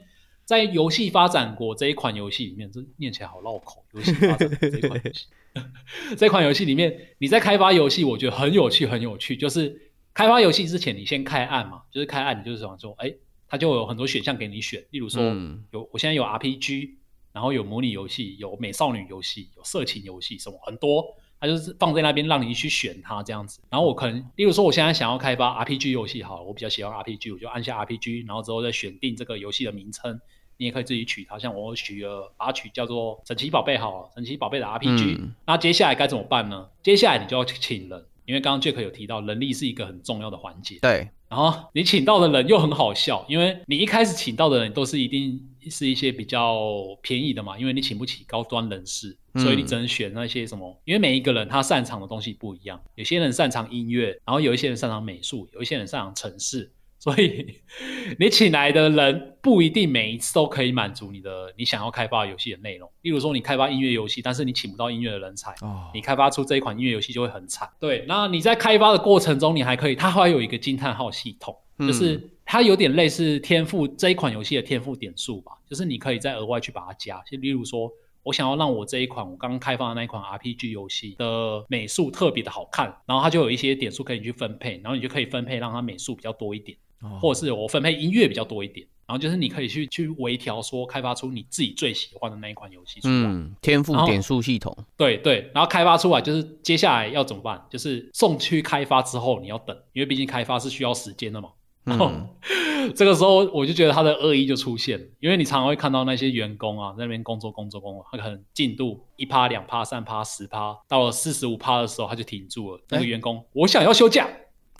[0.45, 3.85] 在游戏发展国这一款游戏里面，这念起来好绕口。
[3.93, 5.27] 游戏发展这一款游戏，
[6.19, 9.37] 这款游戏里面，你在开发游戏，我觉得很有趣，很有趣。
[9.37, 13.15] 就是开发游戏之前，你先开案嘛，就是开案，你就是想说，哎，
[13.47, 15.23] 它就有很多选项给你选，例如说，
[15.71, 16.91] 有我现在有 RPG，
[17.33, 21.15] 然后有模拟游戏，有美少女游戏，有色情游戏，什么很多。
[21.41, 30.21] 它就是放在那边让你去选它这样子，然后我可能，例如说我现在想要开发 RPG 游戏，好，我比较喜欢 RPG，我就按下 RPG，然后之后再选定这个游戏的名称，
[30.59, 31.25] 你也可以自己取。
[31.25, 36.69] 它，像我取了把它取叫做神奇宝贝，好，神奇宝贝的 RPG，那接下来该怎么办呢？
[36.83, 45.47] 接下来你就要去请人，因为刚刚 Jack 有提到人力是一个很重要的环节，对，然后你请到的人又很好笑，因为你一开始请到的人都是一定。
[45.69, 46.59] 是一些比较
[47.03, 50.81] 便宜的嘛，因为你请不起高端人士，所以你只能选那些什么？
[50.85, 57.61] 因为每一个人他擅长的东西不一样，有些人擅长音乐，然后有一些人擅长美术，有一些人擅长城市，所以
[58.19, 62.91] 你请来的人不一定每一次都可以满足你的你想要开发游戏的内容。
[63.03, 65.55] 例如说，你开发音乐游戏，但是你请不到音乐的人才，
[65.93, 67.69] 你开发出这一款音乐游戏就会很惨。
[67.79, 72.31] 对，那你在开发的过程中，你还可以，它还有一个惊叹号系统，就是。
[72.51, 77.89] 它有点类似天赋这一款游戏的天赋点数吧，就是你可以再额外去把它加，就例如说，
[78.25, 86.77] 我想要让我这一款我刚刚开发的那一款 RPG 游戏的美术特别的好看，然后它就有一些点数可以去分配，然后你就可以分配让它美术比较多一点，
[87.21, 93.27] 或者是我分配音乐比较多一点，然后就是你可以去去微调，说开发出你自己最喜欢的那一款游戏出来。
[93.29, 94.77] 嗯，天赋点数系统。
[94.97, 97.65] 对对，然后开发出来就是接下来要怎么办？
[97.71, 101.51] 就是送去开发之后你要等，因为毕竟开发是需要时间的嘛。
[101.99, 102.29] 嗯，
[102.95, 112.81] 这个时候我就觉得他的恶意就出现了，因为你常常会看到那些员工啊在那边工作工作工作，他可能进度一趴两趴三趴十趴，到了四十五趴的时候他就停住了。
[112.91, 114.29] 那个员工，我想要休假。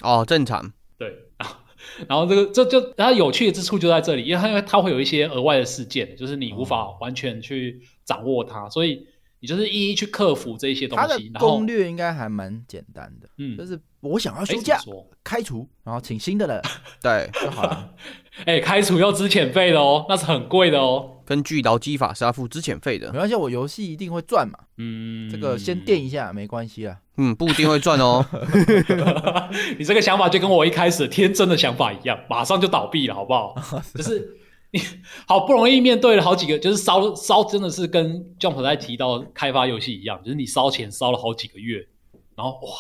[0.03, 0.73] 哦，正常。
[0.99, 1.15] 对，
[2.09, 9.07] 然后这个这就然后有趣的之处就在这里，因为他因为他会有一些额外的事件，就是你无法完全去掌握它，所以。
[9.43, 14.81] 你就是一一去克服这些东西，然后攻略应该还蛮简单的，嗯，就是我想要休假，
[15.23, 16.63] 开除，然后请新的人，
[17.03, 17.93] 对，就好了。
[18.47, 21.19] 哎，开除要支遣费的哦，那是很贵的哦。
[21.27, 28.25] 根据劳基法是要付支遣费的，没关系，我游戏一定会赚嘛，嗯，这个先垫一下没关系啊，嗯，不一定会赚哦。
[29.79, 33.55] 你这个想法就跟我一开始天真的想法一样，马上就倒闭了，好不好？
[33.95, 34.37] 就是。
[34.73, 34.81] 你
[35.27, 41.85] 好不容易面对了好几个，就是烧烧，真的是跟 Jump 在提到开发游戏一样，就是你烧钱烧了好几个月，
[42.37, 42.71] 然后哇，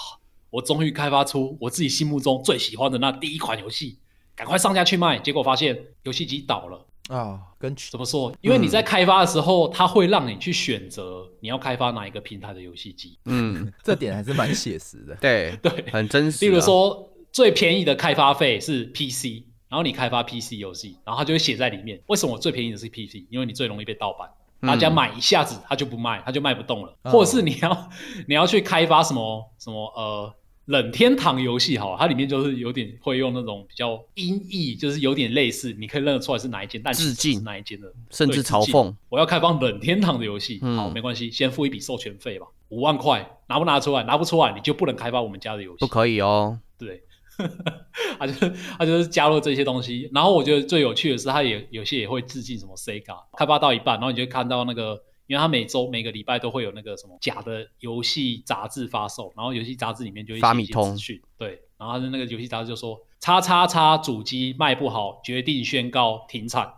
[0.50, 3.98] 我终于开发出我自己心目中最喜欢的那第一款游戏，
[4.34, 7.40] 赶快上架去卖，结果发现游戏机倒了啊！
[7.58, 8.32] 跟怎么说？
[8.40, 13.18] 因为你在开发的时候，它会让你去选择你要开发哪一个平台的游戏机。
[13.24, 15.14] 嗯， 这点还是蛮写实的。
[15.16, 16.44] 对 对，很真实。
[16.44, 19.44] 例如说，最便宜的开发费是 PC。
[19.68, 22.02] 然后你开发 PC 游戏，然后它就会写在里面。
[22.08, 23.24] 为什么最便宜的是 PC？
[23.30, 24.28] 因为你最容易被盗版，
[24.62, 26.92] 大家买一下子它就不卖，它就卖不动了。
[27.04, 27.90] 或者是你要
[28.26, 30.34] 你要去开发什么什么呃
[30.66, 38.94] 冷天堂游戏，哈，它里面就是有点会用那种比较音译，就是有点类似，你可以认得出来是哪一间，但致敬哪一间的，甚至嘲讽。
[39.08, 44.04] 我要开放冷天堂的游戏，好，没关系，先付一笔授权费吧，五万块，拿不拿出来？
[44.04, 46.58] 拿不出来，你就不能开发我们家的游戏，不可以哦。
[46.78, 47.02] 对。
[48.18, 66.68] 他就是他就是加入这些东西，然后我觉得最有趣的是，他也有些也会致敬什么 Sega，开发到一半，然后你就看到那个，因为他每周每个礼拜都会有那个什么假的游戏杂志发售，然后游戏杂志里面就一些资讯，对，然后他的那个游戏杂志就说，叉叉叉主机卖不好，决定宣告停产。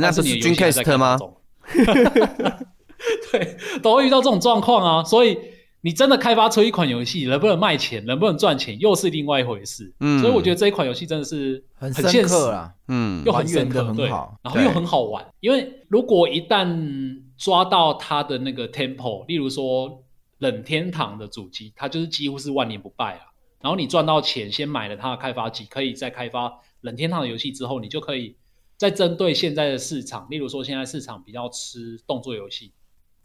[0.00, 1.18] 那是你 Dreamcast 吗？
[3.30, 5.38] 对，都会遇到这种状况啊，所以。
[5.80, 9.94] 你真的开发出一款游戏，能不能卖钱，能不能赚钱，又是另外一回事。
[10.00, 15.24] 嗯，所以我觉得这一款游戏真的是很现实啊，嗯，又很深刻，对，然后又很好玩。
[15.38, 16.66] 因为如果一旦
[17.38, 20.04] 抓到它的那个 tempo，例如说
[20.38, 23.32] 冷天堂的主机，它就是几乎是万年不败啊。
[23.60, 28.36] 然后你赚到钱，先买了它的开发机，可以再开发冷天堂的游戏之后，你就可以
[28.76, 32.72] 再针对现在的市场，例如说现在市场比较吃动作游戏。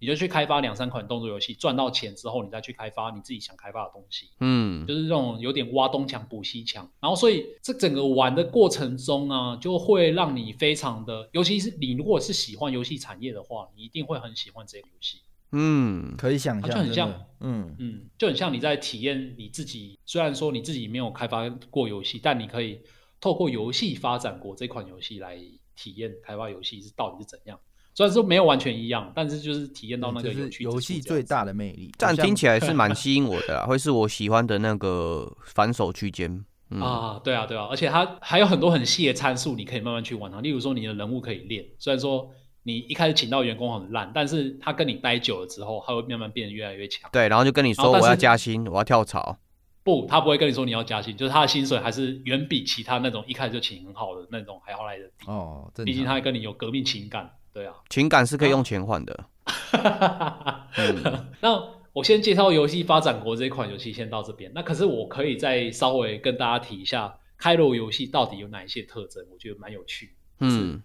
[0.04, 4.28] 你就去开发两三款动作游戏，赚到钱之后，你再去开发你自己想开发的东西。
[4.42, 6.84] 嗯，就是这种有点挖东墙补西墙。
[7.00, 15.20] 然后，所以这整个玩的过程中呢，就会让你非常的，尤其是你如果是喜欢游戏产业的话，你一定会很喜欢这个游戏。
[15.54, 19.98] 嗯，可以想象，就很像，嗯嗯，就很像你在体验你自己。
[20.06, 22.82] 虽然说你自己没有开发过游戏，但你可以
[23.22, 25.40] 透过游戏发展过这款游戏来
[25.78, 27.58] 体验开发游戏是到底是怎样。
[27.94, 31.92] 虽然说没有完全一样，但是就是体验到那个游戏最大的魅力。
[31.98, 36.44] 这样听起来是蛮 吸引我的，会是我喜欢的那个反手区间
[36.80, 40.42] 啊，对啊对啊，而且它还有很多很细的参数，你可以慢慢去玩它。
[40.42, 42.30] 例如说你的人物可以练，虽然说。
[42.66, 47.10] 你一开始请到员工很烂，但是他跟你待久了之后，他会慢慢变得越来越强。
[47.12, 49.38] 对，然后就跟你说我要加薪，我要跳槽。
[49.84, 55.26] 不，他不会跟你说你要加薪，就是他的薪水还是远比其他那种一开始就请很好的那种还要来的低。
[55.28, 57.76] 哦，毕竟他跟你有革命情感，对啊。
[57.90, 59.26] 情感是可以用钱换的。
[61.42, 61.64] 那
[61.94, 64.52] 我先介绍游戏发展国这一款游戏，先到这边。
[64.56, 69.26] 那可是我可以再稍微跟大家提一下，开罗游戏到底有哪一些特征？
[69.32, 70.16] 我觉得蛮有趣。
[70.40, 70.82] 嗯。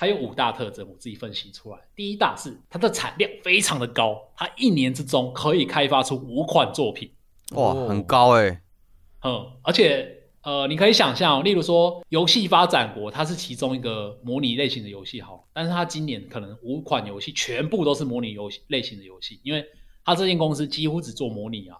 [0.00, 1.78] 它有五大特征，我自己分析出来。
[1.96, 7.10] 第一大是它的产量非常的高，它一年之中可以开发出五款作品，
[7.56, 8.62] 哇，很高哎。
[9.24, 10.17] 嗯，而且
[10.48, 19.62] 呃，你可以想象，例如说游戏发展国，它是其中一个模拟类型的游戏，好，但是它今年可能五款游戏全部都是模拟游戏类型的游戏，因为
[20.06, 21.76] 它这间公司几乎只做模拟啊，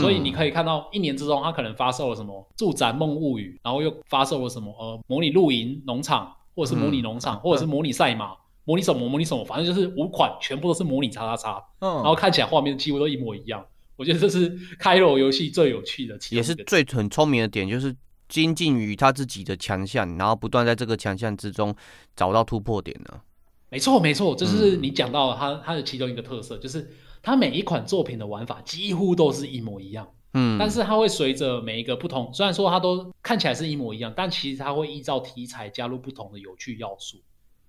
[0.00, 6.34] 所以你可以看到一年之中，它可能发售了什么《住宅梦物语》，然后又发售了什么呃模拟露营农场。
[6.54, 8.32] 或者是模拟农场，或者是模拟赛马，
[8.64, 13.62] 模拟什么模拟什么，反正就是五款全部都是模拟叉叉叉，嗯，然后看起来画面几乎都一模一样。
[13.94, 17.94] 我觉得这是开罗游戏最有趣的，也是最很聪明的点，就是
[18.28, 21.74] 精进于他自己的强项，然后不断在这个强项之中
[22.14, 23.20] 找到突破点呢。
[23.70, 26.90] 没错，没错，这是你讲到他他的其中一个特色，就是
[27.22, 30.08] 他每一款作品的玩法几乎都是一模一样。
[30.38, 37.16] 嗯，但是它会随着每一个不同，虽然说它都看起来是一模一样，但其实它会依照题材加入不同的有趣要素。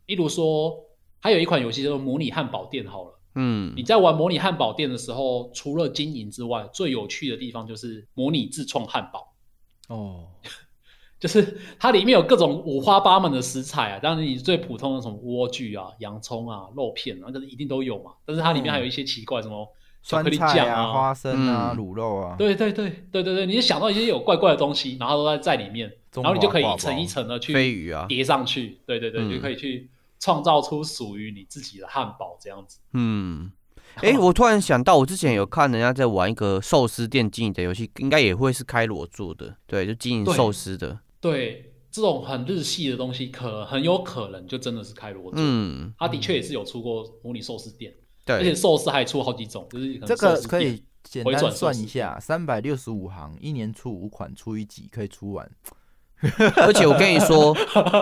[0.05, 0.75] 例如说，
[1.21, 2.83] 还有一款游戏叫做《模拟汉堡店》。
[2.89, 9.33] 好了，嗯，你在玩模拟汉堡店的时候，除了经营之外，最有趣的地方就是模拟自创汉堡。
[9.87, 10.27] 哦，
[11.19, 18.11] 就是它里面有各种五花八门的食材啊，当然你最普通的什么莴苣啊、洋葱啊、肉片啊，就是一定都有嘛。
[18.25, 19.67] 但是它里面还有一些奇怪什么。
[20.03, 32.79] 酸菜啊，花生啊，卤肉啊，对对对对对对，你就想到一些有怪怪的东西，然后都在在里面，然后你就可以一层一层的去飞鱼啊叠上去，对对对，就可以去创造出属于你自己的汉堡这样子。
[32.93, 33.51] 嗯，
[34.01, 40.99] 哎，我突然想到，我之前有看人家在玩一个寿司店经营的游戏，应该也会是开罗做的，对，就经营寿司的。
[41.19, 45.33] 对，这种很日系的东西，可很有可能就真的是开罗做。
[45.35, 47.93] 嗯，他的确也是有出过模拟寿司店。
[48.25, 55.49] 对而且寿司还出好几种，就是这个可以简单算一下，三百六十五行，一年出五款，出一集可以出完。
[56.57, 57.55] 而且我跟你说，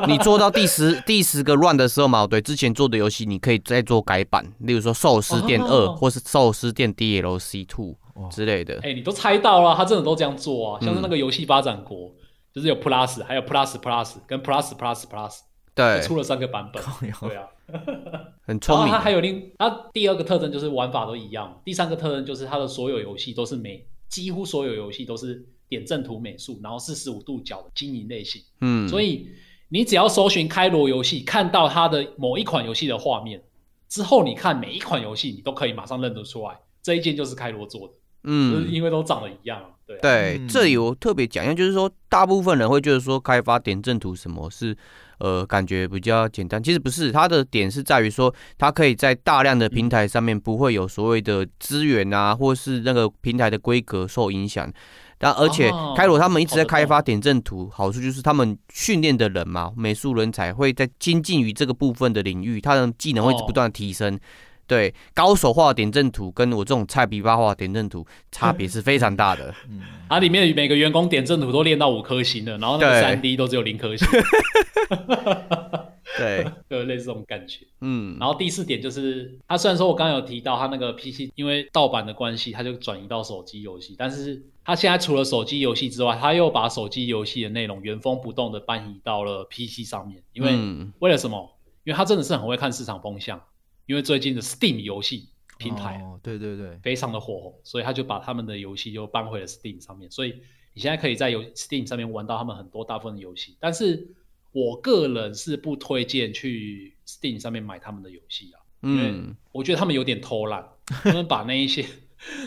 [0.08, 7.96] 你做到第十 第十个 run 的时候嘛，对之前做的游戏，你可以再做改版，例如说寿司店二，或是寿司店 DLC two
[8.32, 8.80] 之类的。
[8.84, 12.12] 哎，你都猜到了，他真的都这样做啊，像是那个游戏发展国，
[12.54, 15.40] 就是有 plus，还有 plus plus 跟 plus plus plus，
[15.74, 16.82] 对，出了三个版本，
[17.30, 17.48] 对啊。
[18.46, 18.94] 很聪明。
[18.94, 21.60] 它还有另，它第二个特征就是玩法都一样。
[21.66, 28.42] 第三个特征就是它的所有游戏都是每，几乎所有游戏都是点阵图美术，然后四十五度角的经营类型。
[28.62, 29.30] 嗯，所以
[29.70, 33.42] 你只要搜寻开罗游戏，看到它的某一款游戏的画面
[33.90, 37.94] 之后，你看每一款游戏，你都可以马上认得出来，这一件就是开罗做的。
[38.24, 39.62] 嗯，因为都长得一样。
[39.86, 44.76] 对，对，这里我特别讲一下，就是说，大部分人会觉得说，开发点阵图什么是。
[45.18, 54.70] 呃，感觉比较简单，其实不是，它的点是在于说，它可以在大量的平台上面不会有所谓的资源啊，或是那个平台的规格受影响。
[55.18, 64.20] 但而且开罗他们一直在开发点阵图，好处就是他们训练的人嘛，美术人才会在精进于这个部分的领域，他的技能会不断提升。
[64.68, 69.54] 对，高手画点阵图跟我这种菜比巴画点阵图差别是非常大的。
[69.70, 74.08] 嗯，它里面每个员工点阵图都练到五颗星的，然后那个三 D 都只有零颗星。
[76.20, 77.66] 对， 就类似这种感觉。
[77.82, 90.56] 嗯，然后第四点就是，他虽然说我刚刚有提到他那个 PC 因为盗版的关系，他就转移到手机游戏，但是他现在除了手机游戏之外，他又把手机游戏的内容原封不动的搬移到了 PC 上面，因为
[91.00, 91.52] 为了什么？
[91.84, 93.42] 因为他真的是很会看市场风向。
[93.88, 100.10] 因为最近的 Steam 游戏平台，对对对，非常的火红，所以他就把他们的游戏就搬回了 Steam 上面。
[100.10, 100.34] 所以
[100.74, 103.56] 你现在可以在游 Steam 上面玩到他们很多大部分的游戏。
[103.60, 104.08] 但是
[104.56, 111.86] 我个人是不推荐去 Steam 上面买他们的游戏啊，嗯，我觉得他们有点偷懒，他们把那一些。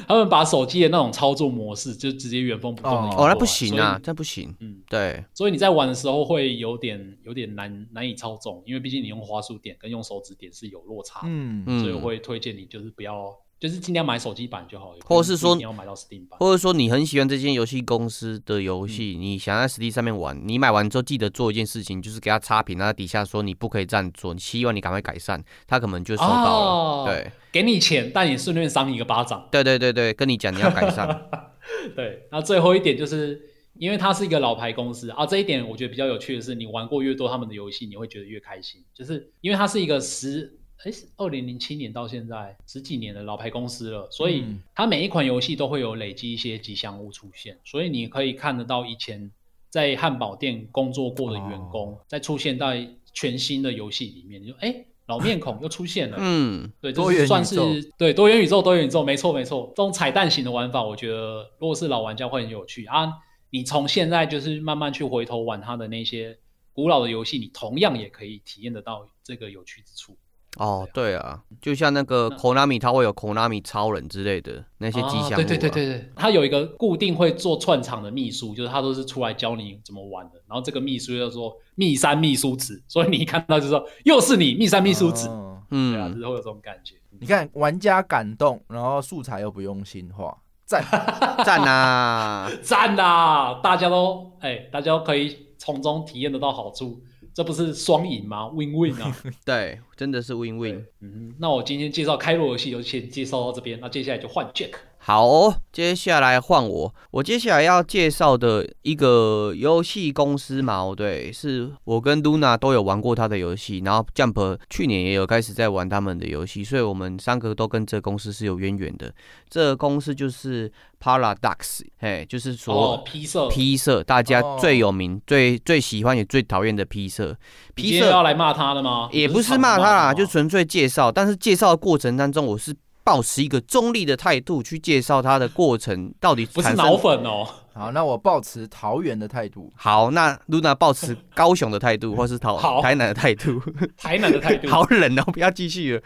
[0.08, 4.52] 他们把手机的那种操作模式就直接原封不动的哦，那不行啊，这不行。
[4.58, 11.20] 嗯，对，所以你在玩的时候会有点有点难难以操纵，因为毕竟你用滑鼠点跟用手指点是有落差。
[11.26, 13.32] 嗯嗯，所以我会推荐你就是不要。
[13.58, 27.12] 就是尽量买手机版就好，或者是说你要买到 Steam 版，或者说你很喜欢这间游戏公司的游戏，你想在 Steam 上面玩，你买完之后记得做一件事情，就是给他差评，然后底下说你不可以这样做，你希望你赶快改善，他可能就收到了。
[27.12, 29.48] 对，给你钱，但也顺便赏你一个巴掌。
[29.50, 31.28] 对对对对，跟你讲你要改善。
[31.96, 33.42] 对，那最后一点就是，
[33.74, 40.54] 因为它是一个老牌公司啊，这一点我觉得比较有趣的是，你玩过越多他们的游戏，你会觉得越开心，就是因为它是一个十。
[40.84, 49.30] 哎，二零零七年到现在十几年的老牌公司了，所以它每一款游戏都会有累积一些吉祥物出现，所以你可以看得到以前
[49.70, 57.56] 在汉堡店工作过的员工，再出现在全新的游戏里面，你说哎，老面孔又出现了， 嗯，对，多元算是
[57.98, 63.12] 对多元宇宙，多元宇宙，没错没错，这种彩蛋型的玩法，我觉得如果是老玩家会很有趣啊。
[63.50, 66.38] 你从现在就是慢慢去回头玩它的那些
[66.74, 70.18] 古老的游戏，你同样也可以体验得到这个有趣之处。
[70.58, 75.36] 哦，对啊，就像那个 Konami，它会有 Konami 超人之类的那些吉祥物。
[75.36, 80.32] 对对对对对，它有一个固定会做串场的秘书，就是他都是出来教你怎么玩的。
[80.46, 85.28] 然后这个秘书叫做密山秘书子，所以你一看到就说又是你密山秘书子，
[85.70, 86.94] 嗯，对啊，就是会有这种感觉。
[87.20, 90.84] 你看玩家感动，然后素材又不用心画，赞
[91.44, 93.60] 赞呐 赞呐！
[93.62, 97.00] 大家都哎，大家都可以从中体验得到好处。
[97.38, 99.16] 这不是双赢吗？Win Win 啊！
[99.46, 100.84] 对，真的是 Win Win。
[100.98, 104.72] 嗯，那我今天介绍开罗游戏就先介绍到这边，那接下来就换 Jack。
[105.08, 106.94] 好，接下来换我。
[107.12, 119.10] 我接下来要介绍的一个游戏公司嘛，对，是我跟 Luna 都有玩过他的游戏，然后 Jump 去年也有开始在玩他们的游戏，所以我们三个都跟这公司是有渊源的。
[119.48, 120.70] 这公司就是
[121.02, 127.34] Paradox，嘿，就是说批色批色，大家最有名、最最喜欢也最讨厌的批色。
[127.74, 129.08] 批色要来骂他的吗？
[129.12, 131.10] 也不是骂他啦，就纯粹介绍。
[131.10, 132.76] 但是介绍的过程当中，我是。
[133.08, 137.48] 保持一个中立的态度去介绍它的过程，到底不是脑粉哦。
[137.72, 139.72] 好，那我保持桃园的态度。
[139.76, 143.58] 好，那露娜保持高雄的态度，或是桃台南的态度。
[143.96, 144.68] 台南的态度。
[144.70, 146.02] 好冷哦，不要继续了。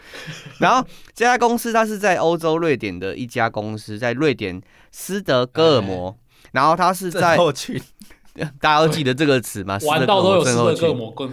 [0.59, 4.61] 然后这家公司它是在欧洲瑞典的一家公司，在瑞典
[4.93, 6.15] 斯德哥尔摩。
[6.53, 7.37] 然后它是在
[8.61, 9.77] 大家都记得这个词吗？
[9.85, 11.29] 玩到都有斯德哥尔摩跟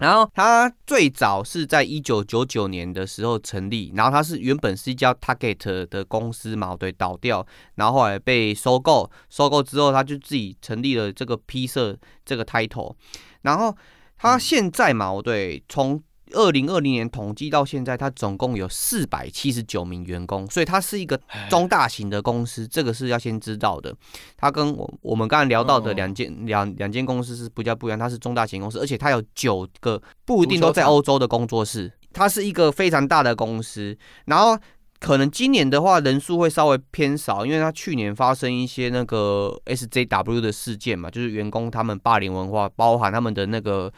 [0.00, 12.94] 然后它最早是在一九九九年的时候成立，然后它是原本是一家 Target 的公司嘛，对，倒掉，然后后来被收购，收购之后它就自己成立了这个 P 社这个 title，
[13.42, 13.76] 然后
[14.16, 23.94] 它现在嘛，对，从二零二零年统计到现在，它总共有四百七十九名员工，所以它是一个中大型的公司，这个是要先知道的。
[24.36, 34.58] 它跟我我们刚才聊到的两间两两间公司是比较不一样，它是中大型公司，而且它有九个不一定都在欧洲的工作室，它是一个非常大的公司，然后。
[35.00, 43.90] 可能今年的话人数会稍微偏少，因为他去年发生一些那个 SJW 的事件嘛，就是员工他们霸凌文化，包含他们的那个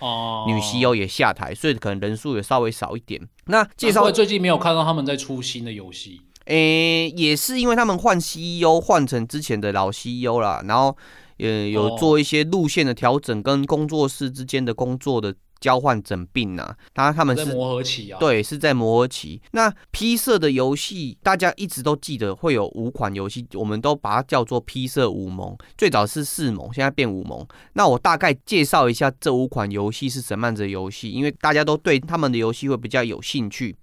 [0.47, 3.21] 女 CEO 也下台，所以可能人数也稍微少一点。
[3.47, 10.97] 那介绍最近没有看到他们在出新的游戏，诶，也是因为他们换 CEO 换成之前的老 CEO 啦，然后
[11.39, 15.35] 也有做一些路线的调整跟工作室之间的工作的。
[15.63, 19.41] 交换整病呐，当然他们是磨合期啊，对，是在磨合期。
[19.53, 25.57] 那 P 社的游戏，大家一直都记得会有五款游戏，我们都把它叫做 P 社五盟。
[25.79, 27.47] 最早是四盟，现在变五盟。
[27.75, 33.77] 那我大概介绍一下这五款游戏是什么样子的游戏，因为大家都对他们的游戏会比较有兴趣。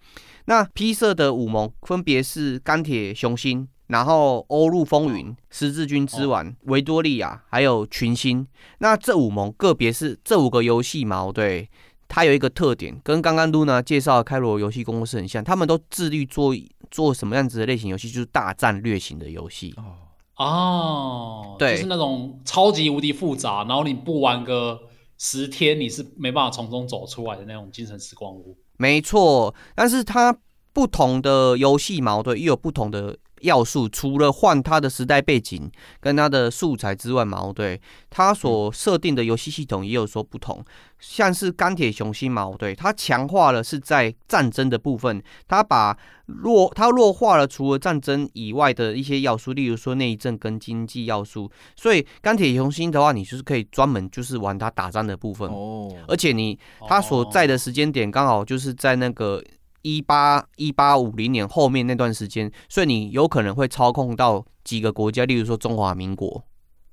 [0.45, 3.69] 那 P 社的五盟分别是钢铁雄心。
[3.89, 8.47] 然后，欧陆风云、十字军之王、维多利亚，还有群星。
[8.77, 11.31] 那这五盟个别是这五个游戏嘛？
[11.33, 11.67] 对，
[12.07, 16.53] 它有一个特点，跟刚刚露娜介绍的开罗游戏公司很像，他们都致力做
[16.91, 19.73] 做什么样子的类型游戏，就是大战略型的游戏。
[20.35, 24.79] 哦，对，就是那种超级无敌复杂，然后你不玩个
[25.17, 28.55] 十天，你是没办法从中走出来的那种精神时光屋。
[28.77, 30.37] 没错，但是它
[30.71, 33.17] 不同的游戏矛盾又有不同的。
[33.41, 35.69] 要素除了换它的时代背景
[35.99, 37.79] 跟它的素材之外，嘛，对，
[38.09, 40.63] 它所设定的游戏系统也有所不同。
[40.99, 51.49] 像是钢铁雄心嘛，对，它强化了是在战争的部分，它把弱它弱化了除了战争以外的一些要素，例如说内政跟经济要素。
[51.77, 59.41] 所以钢铁雄心的话，你就是可以专门就是玩它打仗的部分哦，而且你它所在的时间点刚好就是在那个。
[59.81, 66.43] 一八一八五零年后面那段时间，所以你有可能会操控到几个国家，例如说中华民国，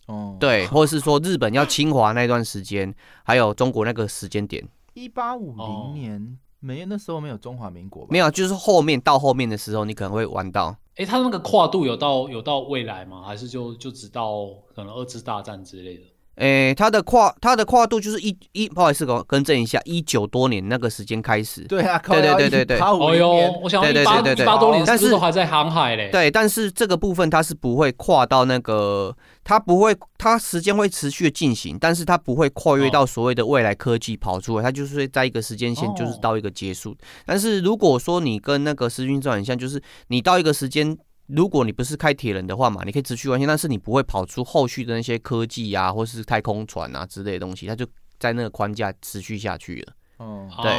[0.06, 10.76] 哦，对，或者是说日本要侵华那段时间，还有中国那个时间点，一八五零年没有，那时候没有中华民国，没有，就是后面到后面的时候，你可能会玩到。
[10.96, 13.22] 哎，他那个跨度有到有到未来吗？
[13.22, 16.04] 还是就就只到可能二次大战之类的？
[16.36, 21.62] 诶，它的跨它的跨度就是一一，不好意思，我更正一下，一九多年那个时间开始。
[21.62, 22.78] 对啊，对对对对对。
[22.78, 26.10] 哦呦，我想一八一八多年，但是都还在航海嘞。
[26.10, 36.94] 对，但是这个部分它是不会跨到那个，它不会，它时间会持续的进行，但是它不会跨越到所谓的未来科技跑出来，它就是会在一个时间线，就是到一个结束。
[37.24, 40.98] 但是如果说你跟那个时运转很像，就是你到一个时间。
[41.28, 47.86] 如果你不是开铁人的话嘛，你可以持续玩线，但是你不会跑出后续的那些科技啊，或是太空船啊之类的东西，它就
[48.18, 49.92] 在那个框架持续下去了。
[50.18, 50.72] 哦，对，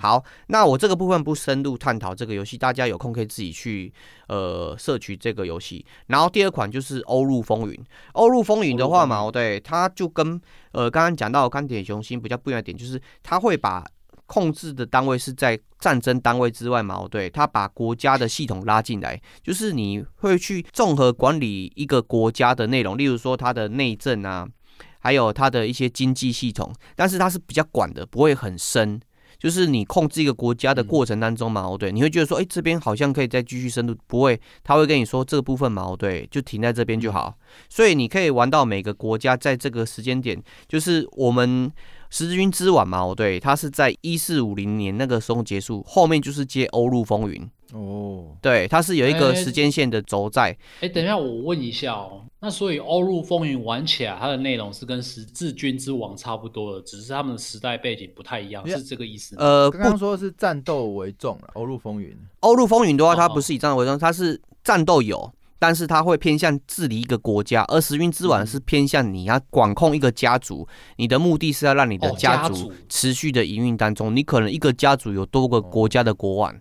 [0.00, 3.92] 好，那我这个部分不深入探讨这个游戏，大家有空可以自己去
[4.28, 5.84] 呃摄取这个游戏。
[6.06, 7.74] 然后第二款就是《欧陆风云》，
[8.14, 10.40] 《欧陆风云》的话嘛，对，它就跟
[10.72, 13.84] 呃刚刚讲到钢铁雄心比较不一样的点，就是它会把。
[14.26, 17.06] 控制的单位是在战争单位之外嘛？
[17.10, 24.48] 对，他把国家的系统拉进来，就是你会去综合管理一个国家的内容，例如说它的内政啊，
[25.00, 28.98] 还有它的一些经济系统，但是它是比较管的，不会很深。
[29.36, 37.36] 就是你控制一个国家的过程当中嘛，对，你会觉得说，哎，这边好像可以再继续深入，不会，他会跟你说这个部分嘛，对，就停在这边就好。
[37.68, 41.70] 所以你可以玩到每个国家在这个时间点，就是我们。
[42.16, 50.56] 十字军之晚嘛，哦，对，它是在一四五零年那个时候结束，后面就是接欧陆风云哦，对，它是有一个时间线的轴在。
[50.80, 59.34] 哎，等一下，我问一下哦，那所以欧陆风云玩起来，它的内容是跟十字军之王差不多的，只是他们的时代背景不太一样，是这个意思？
[59.36, 62.16] 呃，刚刚说是战斗为重了，欧陆风云。
[62.38, 65.32] 欧陆风云的话，它不是以战斗为重，它是战斗有。
[65.64, 76.54] 但是它会偏向治理一个国家，而时运之晚是偏向你要管控一个家族，你的目的是要让你的家族持续的营运当中，你可能一个家族有多个国家的国王。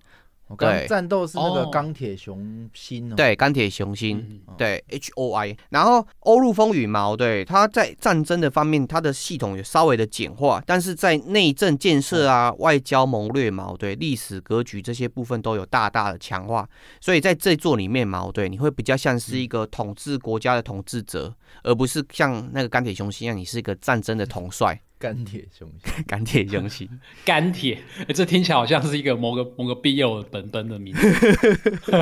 [0.58, 3.16] 对，战斗是那个钢铁雄心哦。
[3.16, 5.56] 对，钢铁雄心，对，H O I。
[5.70, 16.70] 然后欧陆风雨嘛，对，它在战争的方面，它的系统有稍微的简化，但是在内政建设啊、外交谋略嘛，对，历史格局这些部分都有大大的强化。
[17.02, 21.34] 所以在这座里面嘛，对，你会比较像是一个统治国家的统治者，
[21.64, 24.80] 而不是像那个钢铁雄心一样，你是一个战争的统帅。
[25.04, 26.90] 钢铁雄心， 钢铁雄心，
[27.26, 27.78] 钢铁，
[28.16, 31.02] 这听起来好像是一个某个某个必有本本的名字。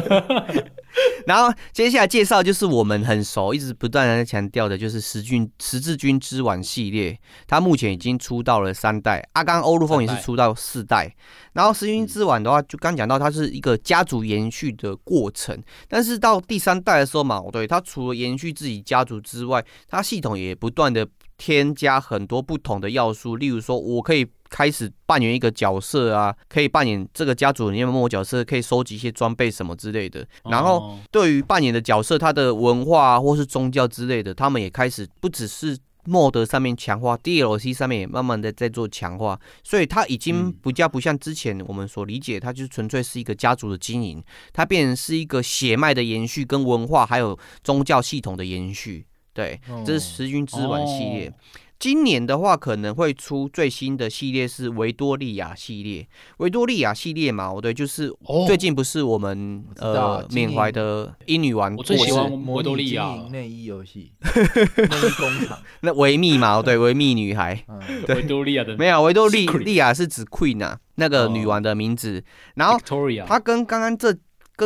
[1.25, 11.11] 然后接下来介绍就是我们很熟，一直不断的在强调的，就是十军十字军之王系列，它目前已经出到了三代，阿刚欧陆风也是出到四代。
[11.53, 21.07] 然后十军之王的话，就刚讲到它是一个家族延续的过程，但是到第三代的时候嘛，对，它除了延续自己家族之外，它系统也不断的。
[21.43, 30.23] 添加很多不同的要素，例如说，我可以开始扮演一个角色啊，可以扮演这个家族里面某某角色，可以收集一些装备什么之类的。
[30.43, 35.75] 然后，对于扮演的角色，他的文化或是宗教之类的，他们也开始不只是
[36.05, 39.39] MOD 上面强化，DLC 上面也慢慢的在做强化。
[39.63, 44.23] 所以，它已经不加不像之前我们所理解，它就是纯粹是一个家族的经营，
[44.53, 49.07] 它变成是一个血脉的延续，跟文化还有宗教系统的延续。
[49.34, 51.34] 对，这是十军之王系列。
[51.79, 56.07] 今年的话，可能会出最新的系列是维多利亚系列。
[56.38, 58.13] 维多利亚系列嘛，对，就是
[58.45, 65.57] 最近不是我们呃缅怀的英女王，我最喜欢维多利亚内衣游戏， 内衣工厂。
[65.79, 67.65] 那维密嘛，对，维密女孩。
[68.09, 72.23] 维多利亚的没有，维多利利亚是指 Queen 啊，那个女王的名字。
[72.53, 72.77] 然后
[73.25, 74.15] 她跟刚刚这。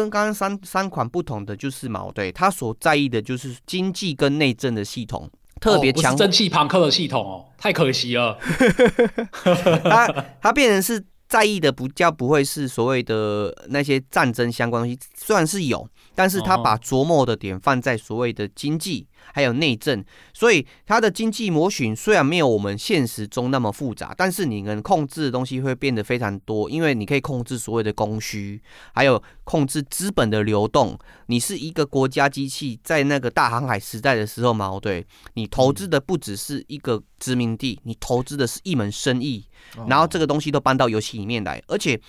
[0.01, 5.29] 跟刚刚三三款不同的就是嘛对，他所在意的就是经济跟内政的系统，
[5.61, 8.37] 特别强蒸汽朋克的系统哦，太可惜了。
[9.85, 15.87] 他他变成是在意的不叫不会是所谓的那些战争相关东西，虽然是有。
[16.15, 20.03] 但是他把琢磨的点放在所谓的经济还有内政，
[20.33, 28.61] 所以他的经济模型虽然没有我们现实中那么复杂，但是你能控制的东西会变得非常多，因为你可以控制所谓的供需，
[28.93, 30.97] 还有控制资本的流动。
[31.27, 39.45] 你是一个国家机器，在那个大航海时代的时候嘛，对，你投资的不只是一个殖民地，你投资的是一门生意，
[39.87, 41.99] 然后这个东西都搬到游戏里面来，而且。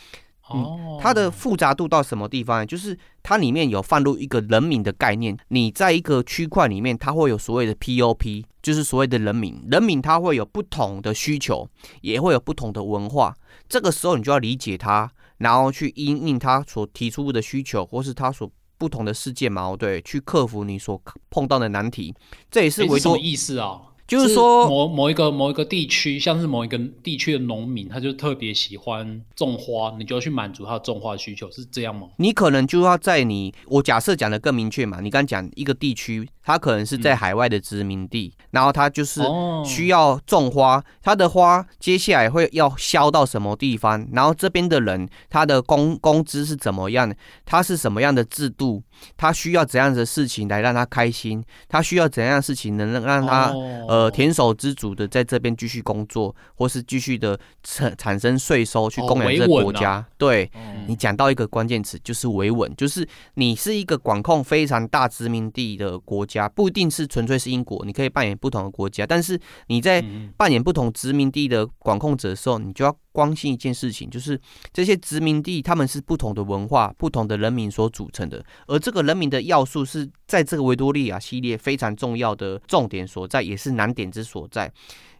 [0.48, 2.66] 哦，它的复杂度到什么地方呢？
[2.66, 5.36] 就是它里面有放入一个人民的概念。
[5.48, 9.60] 你在一个区块里面，它会有所谓的 POP，就是所谓的人民。
[9.70, 11.68] 人民它会有不同的需求，
[12.00, 13.34] 也会有不同的文化。
[13.68, 22.14] 这个时候你就要理解它，然后去因应它所提出的需求，或是它所不同的世界矛盾，去克服你所碰到的难题。
[22.50, 23.80] 这也是维多意思啊。
[24.06, 32.06] 就是说，某某一个某一个地区，像是某一个地区的农民，他就特别喜欢种花，你就要去满足他的种花需求，是这样吗？
[32.18, 39.20] 你可能就要在你，我假设讲的更明确嘛，你刚讲一个地区，他可能是在海外的殖民地，然后他就是
[39.64, 47.12] 需要种花，他的花接下来会要销到什么地方，然后这边的人他的工工资是怎么样，
[47.44, 48.80] 他是什么样的制度，
[49.16, 53.52] 他需要怎样的事情来让他开心，他需要怎样的事情能让他
[53.88, 53.95] 呃。
[53.96, 60.06] 呃，田手之主的在这边继续工作，或是继续的产产生税收去供养这个国家。
[60.18, 60.50] 对
[60.86, 70.04] 你讲到一个关键词，就是维稳，就是你是一个管控非常大殖民地的国家，不一定是纯粹是英国，你可以扮演不同的国家，但是你在
[70.36, 72.94] 扮演不同殖民地的管控者的时候，你就要。
[73.16, 74.38] 关心一件事情，就是
[74.74, 84.70] 这些殖民地他们是不同的文化、不同的人民所组成的，而这个人民的要素是在这个维多利亚系列非常重要的重点所在，也是难点之所在。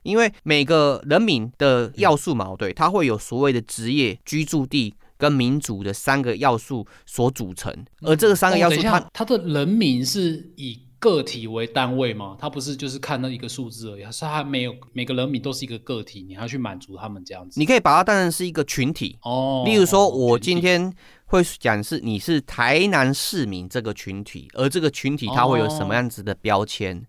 [0.03, 10.86] 因为每个人民的要素矛盾，它会有所谓的职业、居住地跟民族的三个要素所组成，而这个三个要素，它它的人民是以。
[11.07, 12.37] 个体为单位吗？
[12.37, 17.61] 他不是就是看那一个数字而已，是他没有每个人民都是一个个体，你要去满足他们这样子。
[17.61, 19.63] 你可以把它当成是一个群体哦。
[19.65, 20.93] 例如说，我今天
[21.27, 27.01] 会讲是你是台南市民这个群体，而这个群体它会有什么样子的标签？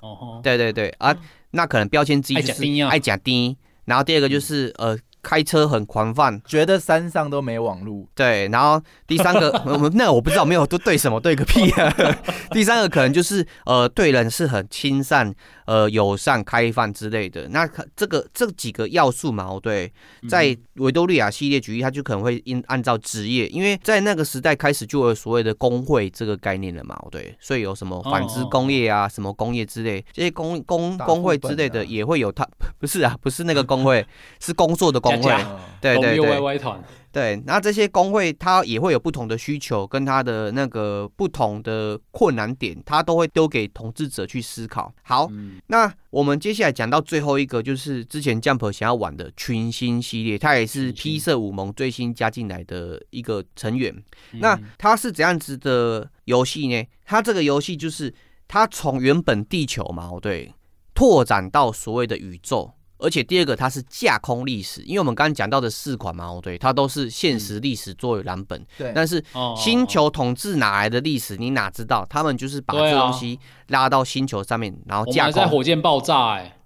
[0.00, 1.12] 哦，对对对啊，
[1.50, 4.96] 那可能标签之一就是爱讲低，然后第二个就是呃。
[5.22, 8.08] 开车很狂放，觉得山上都没网路。
[8.14, 11.94] 对，然后第三个， 我们那我不知道，没有都对什么对个屁啊。
[12.50, 15.34] 第三个可能就是呃，对人是很亲善。
[15.64, 19.90] 呃，友善、开放之类的，那这个这几个要素嘛，对，
[20.28, 32.46] 在维多利亚系列举例，它就可能会因按照职业，因为在那个时代开始就有所谓的工会这个概念了嘛，对，所以有什么纺织工业啊，什么工业之类，这些工工工会之类的也会有它，
[32.80, 34.04] 不是啊，不是那个工会，
[34.40, 35.44] 是工作的工会，
[35.80, 36.80] 对对对。
[37.12, 44.90] 对，那这些工会它也会有不同的需求，跟它的那个不同的困难点，它都会丢给统治者去思考。
[45.02, 45.30] 好，
[45.66, 53.94] 那我们接下来讲到最后一个，就是之前 Jump 想要玩的群星系列，它也是 P 社五盟最新加进来的一个成员。
[54.30, 56.82] 那它是怎样子的游戏呢？
[57.04, 58.14] 它这个游戏就是
[58.48, 60.54] 它从原本地球嘛，对，
[60.94, 62.72] 拓展到所谓的宇宙。
[63.02, 68.64] 而且第二个，它是架空历史，因为我们刚刚讲到的四款嘛，对，它都是现实历史作为蓝本。
[68.78, 68.92] 对。
[68.94, 69.22] 但是
[69.56, 71.36] 星球统治哪来的历史？
[71.36, 72.06] 你哪知道？
[72.08, 73.38] 他们就是把这东西
[73.68, 75.32] 拉到星球上面，然后架空。
[75.32, 76.56] 在火箭爆炸，哎，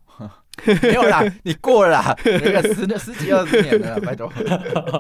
[0.83, 4.31] 没有啦，你过了啦， 那个十十几二十年了，拜托。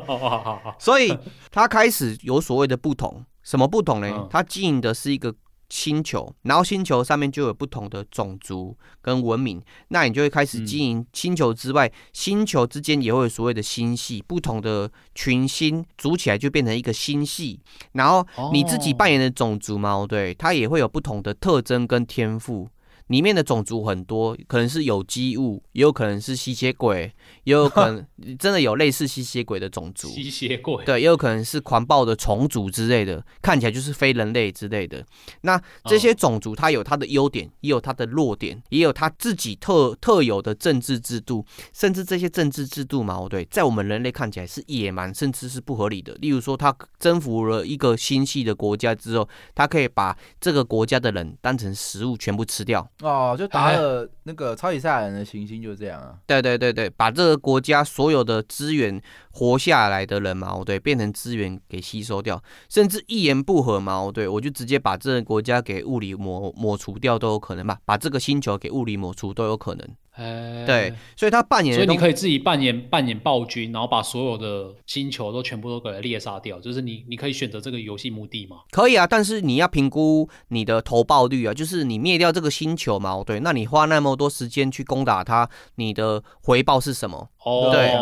[0.07, 0.76] 好好好好。
[0.78, 1.16] 所以
[1.51, 4.26] 它开始有所谓的不同，什么不同呢？
[4.30, 5.34] 它经营的是一个。
[5.68, 17.60] 星球，然后星球上面就有不同的种族跟文明，那你就会开始经营星球之外，星球之间也会有所谓的星系，不同的群星组起来就变成一个星系，
[17.92, 22.68] 然后你自己扮演的种族嘛，对，它也会有不同的特征跟天赋。
[23.09, 27.12] 里面的种族很多，可能是有机物，也有可能是吸血鬼，
[27.44, 28.04] 也有可能
[28.38, 30.09] 真的有类似吸血鬼的种族。
[30.09, 35.04] 吸血鬼对，也有可能是狂暴的虫族之类的，看起来就是非人类之类的。
[35.42, 46.12] 那这些种族它有它的优点，也有它的弱点，也有它自己特特有的政治制度，甚至这些政治制度矛盾，在我们人类看起来是野蛮，甚至是不合理的。
[46.14, 52.88] 例如说，他征服了一个星系的国家之后，他可以把这个国家的人当成食物全部吃掉。
[53.03, 56.16] 哦，就打了那个超级赛亚人的行星，就是这样啊。
[56.26, 58.99] 对对对对，把这个国家所有的资源
[59.32, 69.86] 活下来的人嘛，对，变成资源给吸收掉，甚至一言不合嘛，对，我就直接把这个国家给物理抹抹除掉都有可能吧，把这个星球给物理抹除都有可能。
[70.16, 78.56] 对，所以他扮演，所以你可以自己扮演扮演暴君，然后把所有的星球都全部都给猎杀掉，就是你你可以选择这个游戏目的吗？
[78.70, 87.28] 可以啊，但是你要评估你的投报率啊，就是你灭掉这个星球嘛，对，那你花那么多时间去攻打它，你的回报是什么？
[87.44, 87.92] 哦，对，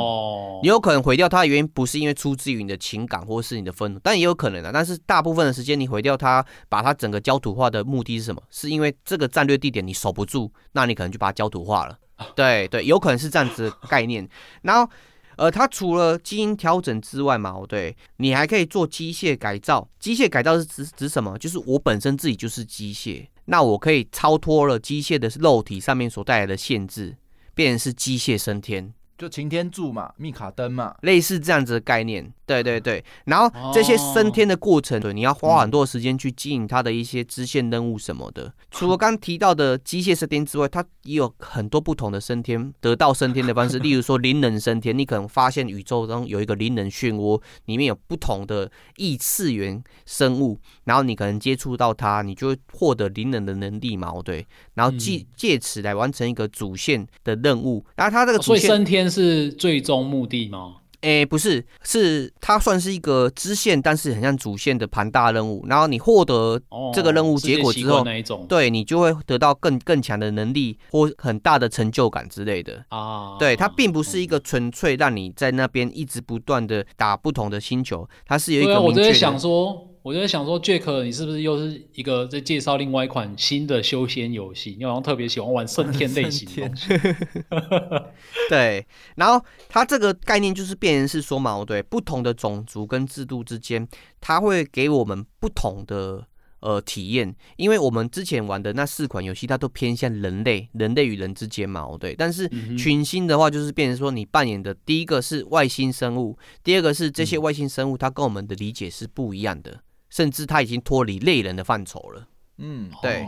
[0.63, 4.71] 你有可能毁掉它的原因不是因为出自于你的情感或是你的愤怒，但也有可能啊。
[4.73, 8.41] 但是大部分的时间你毁掉它，把它整个焦土化的目的是什么？
[8.51, 11.99] 是因为这个战略地点你守不住，那你可能就把它焦土化了。
[12.35, 14.29] 对对，有可能是这样子的概念。
[14.63, 14.91] 然后，
[15.37, 19.89] 呃，它除了基因调整之外嘛，哦对，你还可以做机械改造。
[19.99, 21.39] 机械改造是指指什么？
[21.39, 27.17] 就是我本身自己就是机械，那我可以超脱了机械的肉体上面所带来的限制，
[27.55, 28.93] 变成是机械升天。
[29.17, 32.33] 就擎天柱嘛，密卡登嘛，类似这样子的概念。
[32.47, 38.53] 对对对，然后这些升天的过程，对，你要花很多时间去经营它的一些支线任务什么的。
[38.71, 43.79] 除了刚提到的机械升天之外，它也有很多不同的升天，得到升天的方式。
[43.81, 54.47] 例如说灵能升天，你可能发现宇宙中有一个灵能漩涡，里面有不同的异次元生物，然后你可能接触到它，你就会获得灵能的能力嘛，对。
[54.75, 57.83] 然后借借此来完成一个主线的任务。
[57.97, 60.77] 然后它这个所以升天是最终目的吗？
[61.03, 65.63] 诶，不是，是它算是一个支线，但是很像主线的庞大任务。
[65.69, 66.59] 然后你获得
[66.95, 68.03] 这个任务结果之后，
[68.49, 73.37] 对你就会得到更更强的能力或很大的成就感之类的啊。
[73.39, 79.91] 对，它并不是一个纯粹让你在那边一直不断的打不同的星球，它是有一个我在想说。
[80.05, 84.77] 我就在想说，Jack，你是不是又是一个在介绍另外一款新的休闲游戏？
[84.79, 86.89] 你好像特别喜欢玩升天类型的东西。
[88.51, 88.87] 对，
[89.17, 93.89] 然后它这个概念就是变成是说嘛，对，不同的种族跟制度之间，
[94.21, 96.27] 它会给我们不同的
[96.61, 97.35] 呃体验。
[97.57, 102.15] 因为我们之前玩的那四款游戏，它都偏向人类，人类与人之间嘛，对。
[102.15, 102.47] 但是
[102.77, 109.81] 群星的话，就是变成说，你扮演的第一个是外星生物，第二个是这些外星生物，它跟我们的理解是不一样的。
[110.15, 112.29] 甚至他已经脱离类人的范畴了。
[112.59, 113.27] 嗯，对，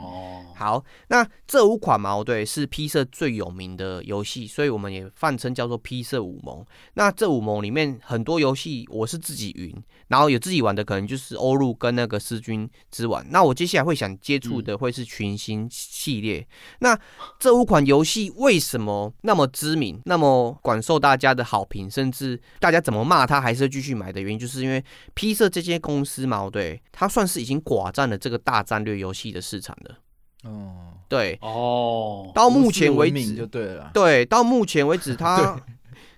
[0.55, 6.64] 好，那这五款嘛，对，是 P 社最有名的游戏，所以我们也泛称叫做 P 社五盟。
[6.95, 9.74] 那这五盟里面很多游戏我是自己云，
[10.07, 13.27] 然后有自己玩的可能就是欧陆跟那个思君之玩。
[13.31, 16.47] 那我接下来会想接触的会是群星系列。
[16.79, 16.97] 那
[17.41, 29.16] 这五款游戏为什么那么知名，那么广受大家的好评，甚至大家怎么骂他还是继续买的原因，就是因为 P 社这间公司嘛，对，它算是已经寡占了这个大战略游戏。
[29.33, 29.97] 的市场的
[30.45, 31.39] 哦，对。
[31.41, 35.61] 哦，到目前为止就对了，对，到目前为止，他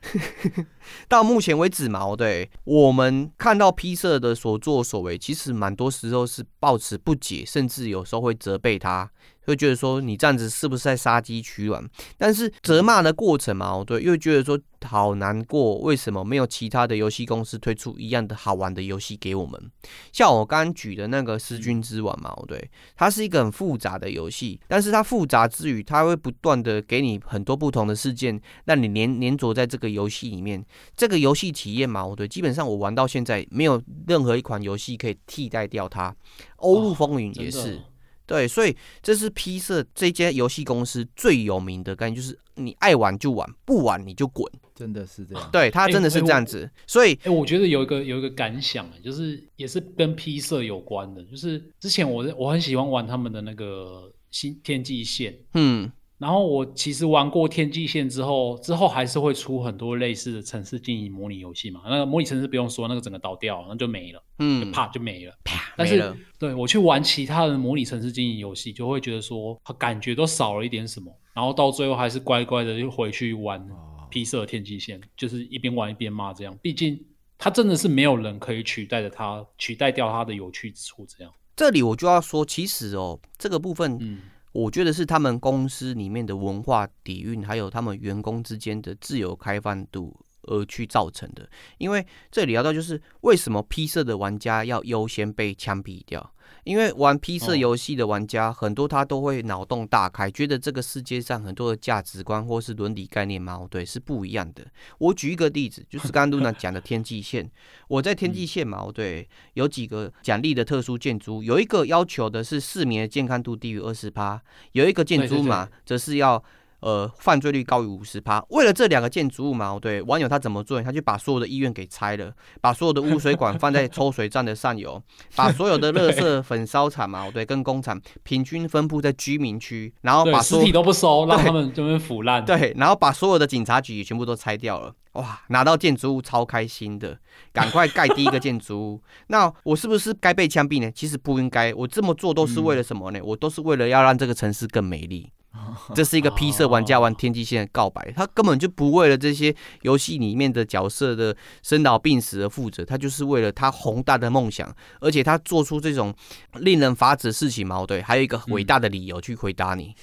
[1.08, 9.10] 到目前为止嘛，对，我们看到 P 社的所作所为，其实蛮多时候是抱持不解，甚至有时候会责备他。
[9.48, 11.84] 会觉得说你这样子是不是在杀鸡取卵？
[12.16, 19.70] 但是责骂的过程嘛，对，又觉得说好难过，为什么没有其他的游戏公司推出一样的好玩的游戏给我们？
[20.12, 30.64] 像我刚刚举的那个《失君之王》嘛，对，它是一个很复杂的游戏，但是它复杂之余，它会不断的给你很多不同的事件，让你黏黏着在这个游戏里面。
[30.96, 36.14] 这个游戏体验嘛，对，基本上我玩到现在，没有任何一款游戏可以替代掉它。
[36.56, 37.80] 欧陆风云也是。
[38.28, 45.48] 对，所以这是 P 社这间游戏公司最有名的概念，就是你爱玩就玩，不玩你就滚，真的是这样。
[45.50, 55.90] 对他真的是这样子，所以哎，我觉得有一个有一个感想，就是也是跟 P 社有关的，就是之前我我很喜欢玩他们的那个新天际线，嗯。
[56.18, 61.80] 然后我其实玩过天际线之后，之后还是会出很多类似的城市经营模拟游戏嘛。
[61.84, 65.72] 那个模拟城市不用说，那个整个倒掉，那就没了，嗯，啪就没了，啪。
[65.76, 71.16] 但是对我去玩其他的模拟城市经营游戏，就会觉得说感觉都少了一点什么。
[71.32, 73.64] 然后到最后还是乖乖的又回去玩
[74.10, 76.58] 披色天际线，就是一边玩一边骂这样。
[76.60, 76.98] 毕竟
[77.38, 81.32] 它真的是没有人可以取代的，它取代掉它的有趣之处这样。
[81.54, 84.18] 这里我就要说，其实哦，这个部分，嗯。
[84.52, 91.48] 我觉得是他们公司里面的文化底蕴，还有他们员工之间的自由开放度而去造成的。
[91.78, 96.34] 因为这里聊到就是为什么 P 社的玩家要优先被枪毙掉。
[96.64, 104.66] 因为玩 P 色游戏的玩家很多，他都会脑洞大开，觉得这个世界上很多的价值观或是伦理概念嘛，对，是不一样的。
[104.98, 107.50] 我举一个例子，就是刚刚露娜讲的天际线。
[107.88, 114.40] 我在天际线嘛，对，有几个奖励的特殊建筑，有一个要求的是市民的健康度低于二十趴，
[114.72, 116.42] 有一个建筑嘛，则是要。
[116.80, 118.44] 呃，犯罪率高于五十趴。
[118.50, 120.80] 为了这两个建筑物嘛，对网友他怎么做？
[120.80, 125.02] 他就把所有的医院给拆了，把所有的污水管放在抽水站的上游，
[125.34, 132.44] 把所有的垃圾焚烧厂嘛，对，跟工厂平均分布在居民区，然后把尸体都不收，让他们这边腐烂。
[132.44, 134.94] 对，然后把所有的警察局也全部都拆掉了。
[135.14, 137.18] 哇，拿到建筑物超开心的，
[137.52, 139.02] 赶快盖第一个建筑物。
[139.26, 140.88] 那我是不是该被枪毙呢？
[140.92, 143.18] 其实不应该，我这么做都是为了什么呢？
[143.24, 145.32] 我都是为了要让这个城市更美丽。
[145.94, 156.14] 这是一个 P 色玩家玩天际线的告白，他根本就不为了这些游戏里面的角色的生老病死而负责，他就是为了他宏大的梦想，而且他做出这种
[156.54, 159.94] 令人发指的事情嘛，对，还有一个伟大的理由去回答你，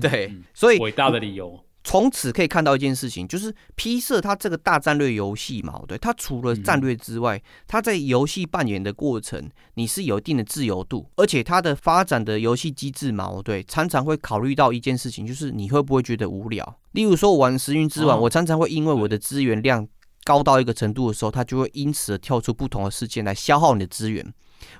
[0.00, 16.78] 对，所以伟大的理由，从此可以看到一件事情，就是 P 社它这个大战略游戏嘛，对，它除了战略之外，它在游戏扮演的过程，你是有一定的自由度，而且它的发展的游戏机制嘛，对，常常会考虑到一件事情，就是你会不会觉得无聊？
[16.92, 19.88] 例如说，我玩《时运之王》，我常常会因为我的资源量
[20.24, 24.34] 高到一个程度的时候，它就会因此跳出不同的事件来消耗你的资源。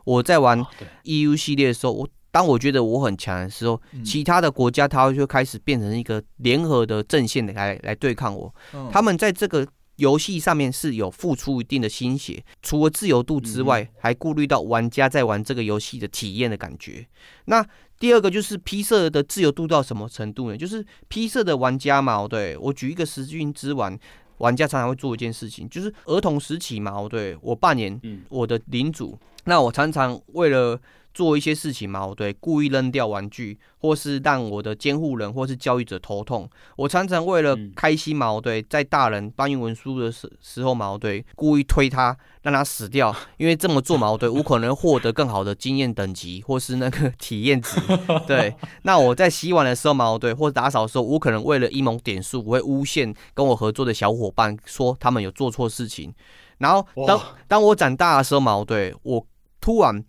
[0.05, 0.63] 我在玩
[1.05, 8.55] EU 系列的时候，我当我觉得我很强的时候，其他的国家它就开始变成一个联合的阵线来来对抗我。
[8.91, 9.67] 他们在这个
[9.97, 17.07] 游戏上面是有付出一定的心血，除了自由度之外，还顾虑到玩家在玩这个游戏的体验的感觉。
[17.47, 17.67] 那
[17.99, 20.57] 第二个就是 P 社的自由度到什么程度呢？
[20.57, 23.99] 就是 P 社的玩家嘛，对我举一个时运之玩
[24.39, 28.01] 玩家常常会做一件事情，就是儿童时期嘛，对我扮演
[28.31, 30.81] 我的领主，那我常常为了
[31.13, 36.49] 做一些事情嘛，对，故意扔掉玩具，或是让我的监护人或是教育者头痛。
[36.77, 43.15] 我常常为了开心嘛，对，在大人搬运文书的时时候嘛，对，故意推他，让他死掉。
[43.39, 47.81] 因为这么做嘛，对，我可能获得更好的经验等级或是那个体验值。
[48.27, 56.15] 对，那我在洗碗的时候嘛，对，或者打扫的时候，我可能为了一蒙点数，我会诬陷跟我合作的小伙伴，说他们有做错事情。
[56.59, 59.27] 然后当当我长大的时候嘛，对我
[59.61, 60.05] 突然。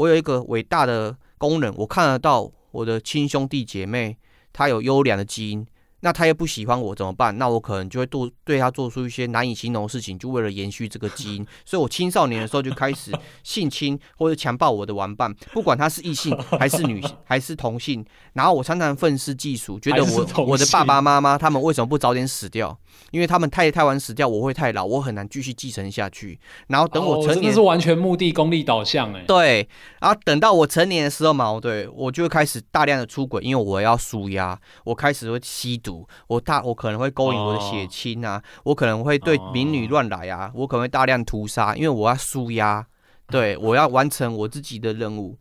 [0.00, 4.16] 我有一个伟大的功能，我看得到我的亲兄弟姐妹，
[4.50, 5.66] 他有优良的基因。
[6.02, 7.36] 那他又不喜欢我怎么办？
[7.36, 11.46] 那我可能就会做对他做出一些难以形容的事情，就为了延续这个基因。
[11.66, 18.02] 所以我青少年的时候就开始性侵或者强暴我的玩伴，不管他是异性还是女性 还是同性。
[18.32, 22.74] 然后我常常愤世嫉俗，觉得我我的爸爸妈妈他们为什么不早点死掉？
[23.10, 26.38] 因为他们太太晚死掉，我会太老，我很难继续继承下去。
[26.68, 29.24] 然后等我成年是完全目的功利导向哎。
[29.26, 29.68] 对，
[30.00, 36.06] 然后等到我成年的时候嘛，对我就会开始大量的出轨，因为我要舒压，我开始会吸毒。
[36.28, 42.86] 我大我可能会勾引我的血亲啊，我可能会对民女乱来啊，我可能会大量屠杀，因为我要输压，
[43.28, 45.36] 对我要完成我自己的任务。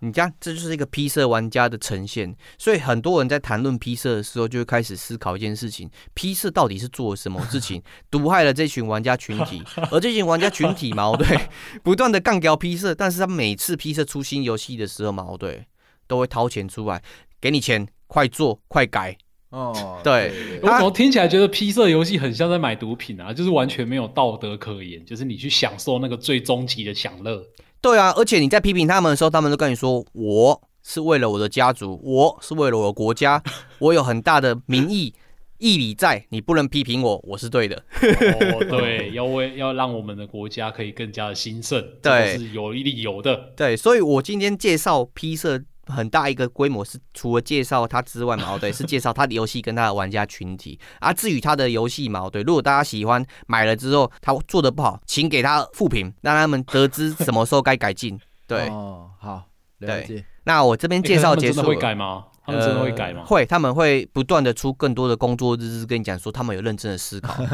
[0.00, 2.34] 你家，这就是一个 P 社玩家的呈现。
[2.56, 9.62] 所以很多人在谈论 P 社的时候，就会开始思考一件事情：P 社到底是做了什么事情，毒害了这群玩家群体？
[9.90, 11.28] 而这群玩家群体矛盾，
[11.82, 15.64] 不断的杠掉 P 社，但是他每次 P 社出新游戏的时候，矛盾
[16.06, 17.02] 都会掏钱出来，
[17.40, 19.16] 给你钱，快做，快改。
[19.50, 23.32] 哦，对，我怎么听起来觉得 P 色游戏很像在买毒品啊？
[23.32, 27.42] 就是完全没有道德可言，就是你去享受那个最终极的享乐。
[27.80, 33.42] 对啊，而且你在批评他们的时候，他们都跟你说：“我是为了我的家族，我是为了我的国家，
[33.78, 35.14] 我有很大的民意
[35.58, 43.52] 义理在，你不能批评我，我是对的。”哦，对， 要为要让我们的国家可以更加的兴盛，对，是有理有的。
[43.56, 45.62] 对，所以我今天介绍 P 色。
[45.88, 50.78] 很大一个规模是除了介绍他之外嘛，哦对，是介绍他的游戏跟他的玩家群体。
[51.00, 58.18] 啊，至于他的游戏嘛，对，如果大家喜欢买了之后他做的不好，请给他复评，让他们得知什么时候该改进。
[58.46, 59.42] 对，哦，好，
[59.80, 60.24] 对。
[60.44, 61.62] 那我这边介绍结束。
[61.62, 62.24] 会改吗？
[62.46, 63.22] 他们真的会改吗？
[63.26, 67.34] 会，他们会不断的出更多的工作日志，跟你讲说他们有认真的思考。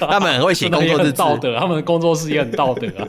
[0.00, 3.06] 他们很会写工作日志，道德，他们的工作室也很道德啊。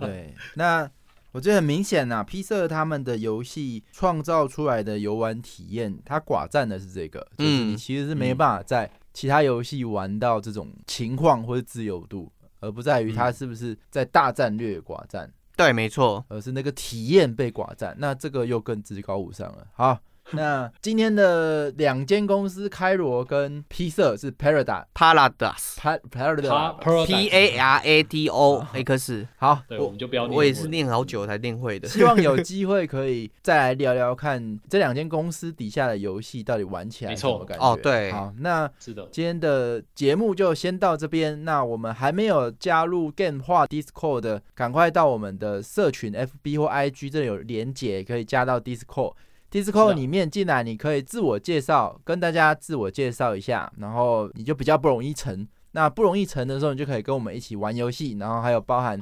[0.00, 0.86] 对，那。
[1.34, 12.30] 我觉得很明显呐，P 社他们的游戏创造出来的游玩体验，它寡占的是这个，就是你其实是没办法在其他游戏玩到这种情况或者自由度，
[12.60, 15.28] 而不在于它是不是在大战略寡占。
[15.56, 19.66] 对，没错，而是那个体验被寡占，那这个又更至高无上了。
[19.72, 19.98] 好。
[20.32, 29.26] 那今天的两间公司，开罗跟 P 社是 Paradox，Paradox，P A R A D O X。
[29.36, 30.26] 好，对，我们就不要。
[30.26, 31.86] 我也是练好久才练会的。
[31.86, 37.64] 希望有机会可以再来聊聊看这两间公司底下的游戏到底玩起来什么感觉。
[37.64, 38.10] 哦，对。
[38.10, 41.44] 好，那是的，今天的节目就先到这边。
[41.44, 49.12] 那我们还没有加入 Game 化 Discord 的，赶快到我们的社群 FB 或 IG 这里有连结，可以加到 Discord。
[49.54, 55.46] Discord 里面进来，你可以自我介绍，跟大家自我介绍一下，然后你就比较不容易沉。
[55.70, 58.98] 那不容易沉的时候，你就可以跟我们一起玩游戏，然后还有包含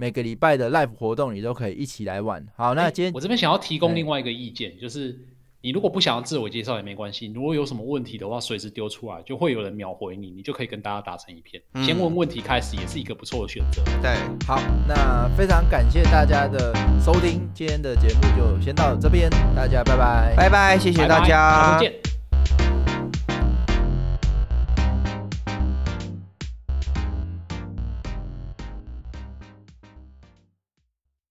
[0.00, 2.44] 每个礼拜的 Live 活动，你都可以一起来玩。
[2.56, 5.16] 好，那今天我这边想要提供另外一个意见，就是。
[5.64, 11.62] 你如果不想要自我介绍也没关系，如果有什么问题的话，随时丢出来，就会有人秒回你，你就可以跟大家打成一片。
[11.86, 13.80] 先问问题开始也是一个不错的选择。
[14.02, 14.10] 对，
[14.44, 22.21] 好，那非常感谢大家的收听，今天的节目就先到这边，大家拜拜，拜拜，谢谢大家，再见。